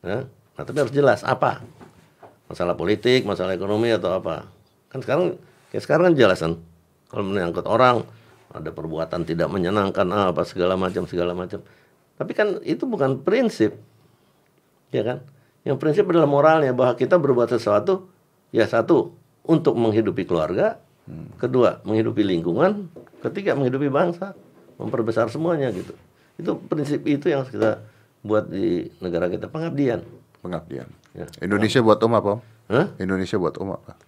Ya? 0.00 0.24
Nah, 0.56 0.64
tapi 0.64 0.80
harus 0.80 0.94
jelas 0.96 1.20
apa 1.20 1.60
masalah 2.48 2.72
politik, 2.80 3.28
masalah 3.28 3.52
ekonomi 3.52 3.92
atau 3.92 4.16
apa. 4.16 4.48
Kan 4.88 5.04
sekarang 5.04 5.36
kayak 5.68 5.84
sekarang 5.84 6.04
kan 6.10 6.14
jelas 6.16 6.40
kan. 6.40 6.56
Kalau 7.12 7.24
menyangkut 7.28 7.68
orang 7.68 8.08
ada 8.48 8.72
perbuatan 8.72 9.28
tidak 9.28 9.52
menyenangkan 9.52 10.08
ah, 10.08 10.32
apa 10.32 10.48
segala 10.48 10.80
macam 10.80 11.04
segala 11.04 11.36
macam. 11.36 11.60
Tapi 12.16 12.32
kan 12.32 12.64
itu 12.64 12.88
bukan 12.88 13.20
prinsip. 13.20 13.76
Ya 14.88 15.04
kan? 15.04 15.18
Yang 15.68 15.76
prinsip 15.84 16.04
adalah 16.08 16.24
moralnya 16.24 16.72
bahwa 16.72 16.96
kita 16.96 17.20
berbuat 17.20 17.52
sesuatu 17.52 18.08
ya 18.48 18.64
satu 18.64 19.12
untuk 19.44 19.76
menghidupi 19.76 20.24
keluarga, 20.24 20.80
kedua 21.36 21.84
menghidupi 21.84 22.24
lingkungan, 22.24 22.88
ketiga 23.20 23.52
menghidupi 23.52 23.92
bangsa, 23.92 24.32
memperbesar 24.78 25.26
semuanya 25.28 25.68
gitu. 25.74 25.92
Itu 26.38 26.56
prinsip 26.70 27.02
itu 27.04 27.28
yang 27.28 27.44
kita 27.44 27.82
buat 28.22 28.46
di 28.46 28.88
negara 29.02 29.26
kita 29.26 29.50
pengabdian. 29.50 30.06
Pengabdian. 30.38 30.86
Ya. 31.18 31.26
Indonesia 31.42 31.82
buat 31.82 31.98
Om 31.98 32.14
apa? 32.14 32.32
Hah? 32.70 32.86
Indonesia 33.02 33.34
buat 33.36 33.58
Om 33.58 33.74
apa? 33.74 33.98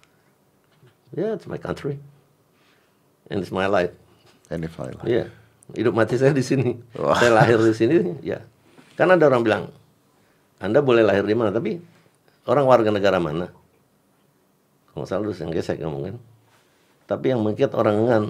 Yeah, 1.11 1.35
it's 1.35 1.45
my 1.45 1.59
country. 1.59 1.99
And 3.27 3.43
it's 3.43 3.51
my 3.51 3.67
life. 3.67 3.91
Any 4.47 4.71
file. 4.71 4.95
Iya. 5.03 5.27
Hidup 5.75 5.95
mati 5.95 6.15
saya 6.15 6.31
di 6.31 6.43
sini. 6.43 6.79
Wah. 6.95 7.19
Saya 7.19 7.35
lahir 7.35 7.59
di 7.59 7.75
sini, 7.75 8.19
ya. 8.23 8.43
Karena 8.95 9.15
ada 9.19 9.27
orang 9.27 9.43
bilang, 9.43 9.63
Anda 10.59 10.83
boleh 10.83 11.03
lahir 11.03 11.23
di 11.27 11.35
mana, 11.35 11.51
tapi 11.51 11.79
orang 12.47 12.65
warga 12.67 12.91
negara 12.91 13.19
mana? 13.19 13.51
Kalau 14.91 15.07
salah 15.07 15.23
terus 15.27 15.39
yang 15.39 15.51
gesek 15.51 15.79
ngomongin. 15.79 16.19
Tapi 17.07 17.31
yang 17.31 17.43
mengikat 17.43 17.71
orang 17.75 18.07
ngan 18.07 18.23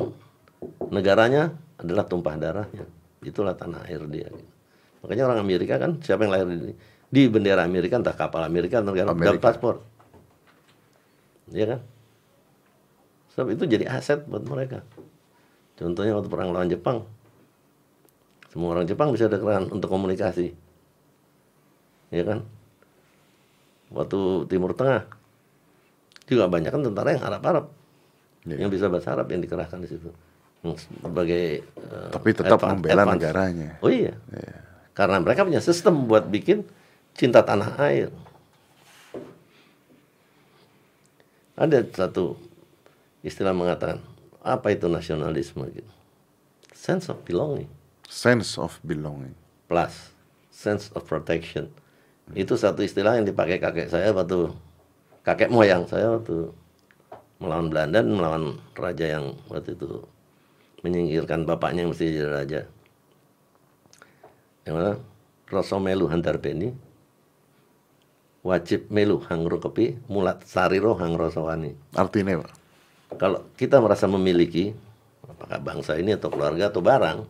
negaranya 0.94 1.54
adalah 1.82 2.06
tumpah 2.06 2.38
darahnya. 2.38 2.86
Itulah 3.22 3.58
tanah 3.58 3.86
air 3.90 4.02
dia. 4.10 4.30
Makanya 5.02 5.24
orang 5.30 5.40
Amerika 5.42 5.82
kan 5.82 5.98
siapa 6.02 6.26
yang 6.26 6.34
lahir 6.34 6.48
di 6.50 6.74
di 7.12 7.22
bendera 7.28 7.66
Amerika 7.68 8.00
entah 8.00 8.16
kapal 8.16 8.46
Amerika 8.46 8.80
entah 8.80 8.94
negara 8.94 9.12
dan 9.12 9.42
paspor. 9.42 9.84
Iya 11.52 11.76
kan? 11.76 11.80
Sebab 13.36 13.48
itu 13.52 13.64
jadi 13.68 13.86
aset 13.92 14.24
buat 14.30 14.46
mereka. 14.48 14.86
Contohnya 15.76 16.16
waktu 16.16 16.30
perang 16.32 16.56
lawan 16.56 16.70
Jepang. 16.72 17.04
Semua 18.52 18.76
orang 18.78 18.88
Jepang 18.88 19.12
bisa 19.12 19.28
keran 19.28 19.68
untuk 19.72 19.88
komunikasi. 19.92 20.56
Ya 22.12 22.24
kan? 22.28 22.44
Waktu 23.92 24.48
Timur 24.48 24.72
Tengah 24.76 25.08
juga 26.28 26.48
banyak 26.48 26.72
kan 26.72 26.84
tentara 26.84 27.12
yang 27.12 27.24
Arab-Arab. 27.28 27.66
Iya. 28.48 28.56
Yang 28.64 28.70
bisa 28.80 28.86
bahasa 28.88 29.16
Arab 29.16 29.28
yang 29.32 29.44
dikerahkan 29.44 29.80
di 29.84 29.90
situ. 29.92 30.10
Sebagai 30.62 31.66
eh, 31.66 32.10
Tapi 32.10 32.30
tetap 32.32 32.62
advan- 32.62 32.78
membela 32.78 33.02
advance. 33.02 33.18
negaranya. 33.18 33.70
Oh 33.82 33.90
iya. 33.90 34.14
Karena 34.94 35.18
mereka 35.18 35.42
punya 35.42 35.58
sistem 35.58 36.06
buat 36.06 36.26
bikin 36.26 36.62
cinta 37.12 37.42
tanah 37.42 37.82
air. 37.82 38.10
Ada 41.54 41.84
satu 41.88 42.38
istilah 43.22 43.54
mengatakan 43.54 44.02
apa 44.42 44.70
itu 44.70 44.86
nasionalisme 44.86 45.66
gitu. 45.70 45.92
Sense 46.74 47.06
of 47.08 47.22
belonging 47.22 47.70
Sense 48.06 48.58
of 48.58 48.82
belonging. 48.82 49.38
plus 49.66 50.12
sense 50.52 50.92
of 50.92 51.06
protection. 51.06 51.72
Itu 52.34 52.54
satu 52.54 52.82
istilah 52.82 53.16
yang 53.16 53.24
dipakai 53.24 53.56
kakek 53.56 53.88
saya 53.88 54.12
waktu 54.12 54.52
kakek 55.22 55.48
moyang 55.48 55.86
saya 55.86 56.12
waktu 56.12 56.52
melawan 57.38 57.72
Belanda 57.72 57.98
dan 57.98 58.12
melawan 58.12 58.44
raja 58.74 59.18
yang 59.18 59.34
waktu 59.48 59.74
itu 59.74 60.04
menyingkirkan 60.82 61.46
bapaknya 61.46 61.86
yang 61.86 61.92
mesti 61.94 62.06
jadi 62.10 62.30
raja. 62.30 62.62
Yang 64.66 64.76
mana? 64.78 64.94
Rasa 65.52 65.76
melu 65.82 66.08
hantar 66.08 66.40
beni 66.40 66.72
wajib 68.42 68.90
melu 68.90 69.22
hangro 69.30 69.62
kepi 69.62 70.02
mulat 70.10 70.42
sariro 70.50 70.98
hang 70.98 71.14
rosawani. 71.14 71.78
Artinya, 71.94 72.42
Pak? 72.42 72.52
Kalau 73.22 73.40
kita 73.54 73.78
merasa 73.78 74.10
memiliki 74.10 74.74
apakah 75.28 75.62
bangsa 75.62 75.98
ini 75.98 76.18
atau 76.18 76.34
keluarga 76.34 76.74
atau 76.74 76.82
barang, 76.82 77.28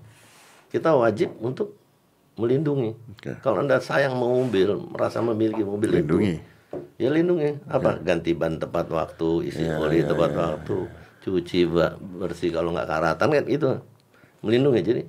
kita 0.71 0.95
wajib 0.95 1.35
untuk 1.43 1.75
melindungi. 2.39 2.95
Oke. 2.95 3.35
Kalau 3.43 3.59
Anda 3.59 3.83
sayang 3.83 4.15
mobil, 4.15 4.71
merasa 4.87 5.19
memiliki 5.19 5.67
mobil 5.67 5.99
Lindungi. 5.99 6.39
itu, 6.39 6.41
ya 6.95 7.09
lindungi. 7.11 7.59
Apa? 7.67 7.99
Ganti 7.99 8.31
ban 8.31 8.55
tepat 8.55 8.87
waktu, 8.87 9.51
isi 9.51 9.67
Ya, 9.67 9.75
oli 9.81 10.05
ya, 10.05 10.15
tepat 10.15 10.31
ya, 10.31 10.37
waktu, 10.39 10.77
cuci 11.21 11.69
bersih 12.17 12.49
kalau 12.49 12.73
nggak 12.73 12.89
karatan 12.89 13.29
kan 13.29 13.45
itu 13.45 13.69
melindungi. 14.41 14.81
Jadi 14.81 15.01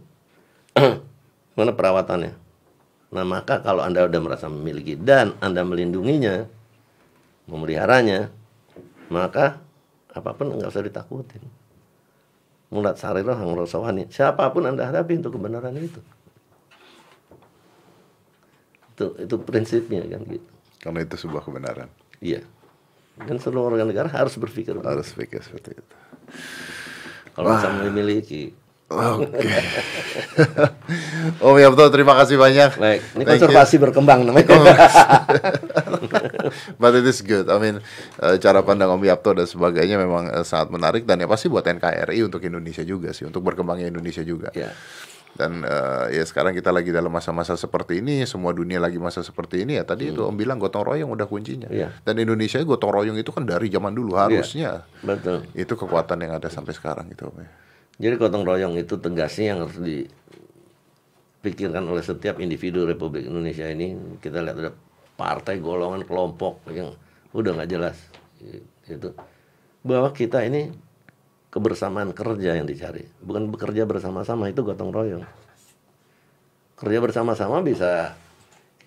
mana 1.57 1.72
perawatannya? 1.72 2.33
Nah 3.12 3.25
maka 3.29 3.61
kalau 3.61 3.85
Anda 3.85 4.09
udah 4.09 4.20
merasa 4.20 4.48
memiliki 4.48 4.96
dan 4.96 5.37
Anda 5.40 5.64
melindunginya, 5.64 6.48
memeliharanya, 7.48 8.33
maka 9.12 9.61
apa 10.12 10.31
pun 10.37 10.53
nggak 10.53 10.68
usah 10.68 10.85
ditakutin. 10.85 11.44
Mulat 12.72 12.96
sariro 12.96 13.37
hang 13.37 13.53
rosawani. 13.53 14.09
Siapa 14.09 14.48
pun 14.48 14.64
Anda 14.64 14.88
hadapi 14.88 15.20
untuk 15.20 15.37
kebenaran 15.37 15.77
itu. 15.77 16.01
Itu, 18.96 19.07
itu 19.20 19.35
prinsipnya 19.44 20.05
kan 20.09 20.25
gitu. 20.25 20.48
Karena 20.81 21.05
itu 21.05 21.16
sebuah 21.20 21.44
kebenaran. 21.44 21.88
Iya. 22.25 22.40
Dan 23.16 23.37
seluruh 23.38 23.68
warga 23.68 23.85
negara 23.85 24.09
harus 24.09 24.35
berpikir. 24.40 24.77
Harus 24.81 25.12
pikir 25.12 25.44
seperti 25.44 25.77
itu. 25.77 25.96
kalau 27.33 27.57
bisa 27.57 27.68
memiliki. 27.85 28.53
Oke. 28.92 29.48
Om 31.48 31.57
Yabto, 31.57 31.88
terima 31.88 32.12
kasih 32.12 32.37
banyak. 32.37 32.77
Baik, 32.77 33.01
ini 33.01 33.25
Thank 33.25 33.25
you. 33.25 33.33
konservasi 33.48 33.81
berkembang 33.81 34.29
namanya. 34.29 34.53
But 36.81 36.92
it 37.01 37.09
is 37.09 37.25
good. 37.25 37.48
I 37.48 37.57
mean, 37.57 37.81
eh, 38.20 38.37
cara 38.37 38.61
pandang 38.61 38.92
Om 38.92 39.01
Yapto 39.01 39.33
dan 39.33 39.48
sebagainya 39.48 39.96
memang 39.96 40.29
eh, 40.29 40.44
sangat 40.44 40.68
menarik 40.77 41.09
dan 41.09 41.25
ya 41.25 41.29
pasti 41.29 41.48
buat 41.48 41.64
NKRI 41.64 42.20
untuk 42.20 42.44
Indonesia 42.44 42.85
juga 42.85 43.16
sih, 43.16 43.25
untuk 43.25 43.40
berkembangnya 43.40 43.88
Indonesia 43.88 44.20
juga. 44.20 44.53
ya. 44.53 44.68
Dan 45.33 45.64
eh, 45.64 46.21
ya 46.21 46.25
sekarang 46.29 46.53
kita 46.53 46.68
lagi 46.68 46.92
dalam 46.92 47.09
masa-masa 47.09 47.57
seperti 47.57 48.05
ini, 48.05 48.21
semua 48.29 48.53
dunia 48.53 48.77
lagi 48.77 49.01
masa 49.01 49.25
seperti 49.25 49.64
ini 49.64 49.81
ya. 49.81 49.85
Tadi 49.88 50.12
itu 50.12 50.21
Om 50.29 50.37
bilang 50.37 50.61
gotong 50.61 50.85
royong 50.85 51.09
udah 51.09 51.25
kuncinya. 51.25 51.73
Iya. 51.73 51.88
Dan 52.05 52.21
Indonesia 52.21 52.61
gotong 52.61 52.92
royong 52.92 53.16
itu 53.16 53.33
kan 53.33 53.49
dari 53.49 53.73
zaman 53.73 53.97
dulu 53.97 54.12
harusnya. 54.21 54.85
Betul. 55.01 55.49
Itu 55.57 55.73
kekuatan 55.81 56.21
yang 56.21 56.37
ada 56.37 56.53
sampai 56.53 56.77
sekarang 56.77 57.09
itu 57.09 57.25
Om. 57.25 57.40
ya. 57.40 57.49
Jadi 58.09 58.14
gotong 58.21 58.45
royong 58.45 58.77
itu 58.77 59.01
tegasnya 59.01 59.57
yang 59.57 59.65
harus 59.65 59.81
dipikirkan 61.40 61.81
oleh 61.88 62.04
setiap 62.04 62.37
individu 62.37 62.85
Republik 62.85 63.25
Indonesia 63.25 63.65
ini. 63.65 63.96
Kita 64.21 64.44
lihat 64.44 64.57
ada 64.61 64.77
partai, 65.17 65.57
golongan, 65.65 66.04
kelompok 66.04 66.61
yang 66.69 66.92
udah 67.33 67.57
nggak 67.57 67.71
jelas. 67.73 67.96
Itu 68.85 69.17
bahwa 69.83 70.15
kita 70.15 70.46
ini 70.46 70.71
kebersamaan 71.53 72.17
kerja 72.17 72.57
yang 72.57 72.65
dicari, 72.65 73.05
bukan 73.21 73.53
bekerja 73.53 73.85
bersama-sama 73.85 74.48
itu 74.48 74.65
gotong 74.65 74.88
royong. 74.88 75.25
Kerja 76.81 76.98
bersama-sama 76.98 77.61
bisa 77.61 78.17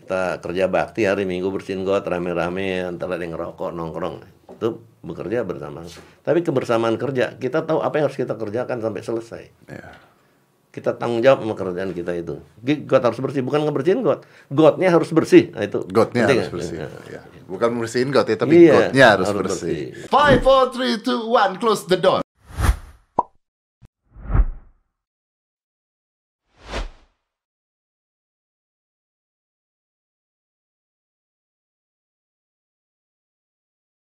kita 0.01 0.41
kerja 0.41 0.65
bakti 0.65 1.05
hari 1.05 1.29
Minggu 1.29 1.53
bersihin 1.53 1.85
got 1.85 2.03
rame-rame 2.09 2.83
antara 2.83 3.21
yang 3.21 3.37
ngerokok 3.37 3.69
nongkrong 3.71 4.35
itu 4.57 4.81
bekerja 5.05 5.45
bersama. 5.45 5.85
Tapi 6.25 6.41
kebersamaan 6.41 6.97
kerja 6.97 7.37
kita 7.37 7.63
tahu 7.63 7.85
apa 7.85 8.01
yang 8.01 8.09
harus 8.09 8.17
kita 8.17 8.33
kerjakan 8.33 8.81
sampai 8.81 9.01
selesai. 9.05 9.43
Ya. 9.69 9.93
Kita 10.73 10.91
tanggung 10.99 11.23
jawab 11.23 11.47
sama 11.47 11.55
kerjaan 11.55 11.95
kita 11.95 12.11
itu. 12.19 12.43
Got 12.83 13.07
harus 13.07 13.21
bersih, 13.23 13.39
bukan 13.45 13.63
ngebersihin 13.63 14.03
got. 14.03 14.27
Gotnya 14.51 14.91
harus 14.91 15.07
bersih. 15.13 15.55
Nah 15.55 15.63
itu. 15.63 15.87
Gotnya 15.87 16.27
harus 16.27 16.49
ya? 16.49 16.51
bersih. 16.51 16.77
Ya. 16.83 16.87
Ya. 17.07 17.21
Bukan 17.47 17.69
bersihin 17.79 18.09
got 18.11 18.27
ya, 18.27 18.35
tapi 18.35 18.67
Iya, 18.67 18.73
gotnya 18.73 19.05
harus, 19.15 19.29
bersih. 19.31 19.95
Five, 20.11 20.43
four, 20.43 20.73
three, 20.75 20.99
two, 20.99 21.31
one. 21.31 21.55
Close 21.61 21.87
the 21.87 21.95
door. 21.95 22.24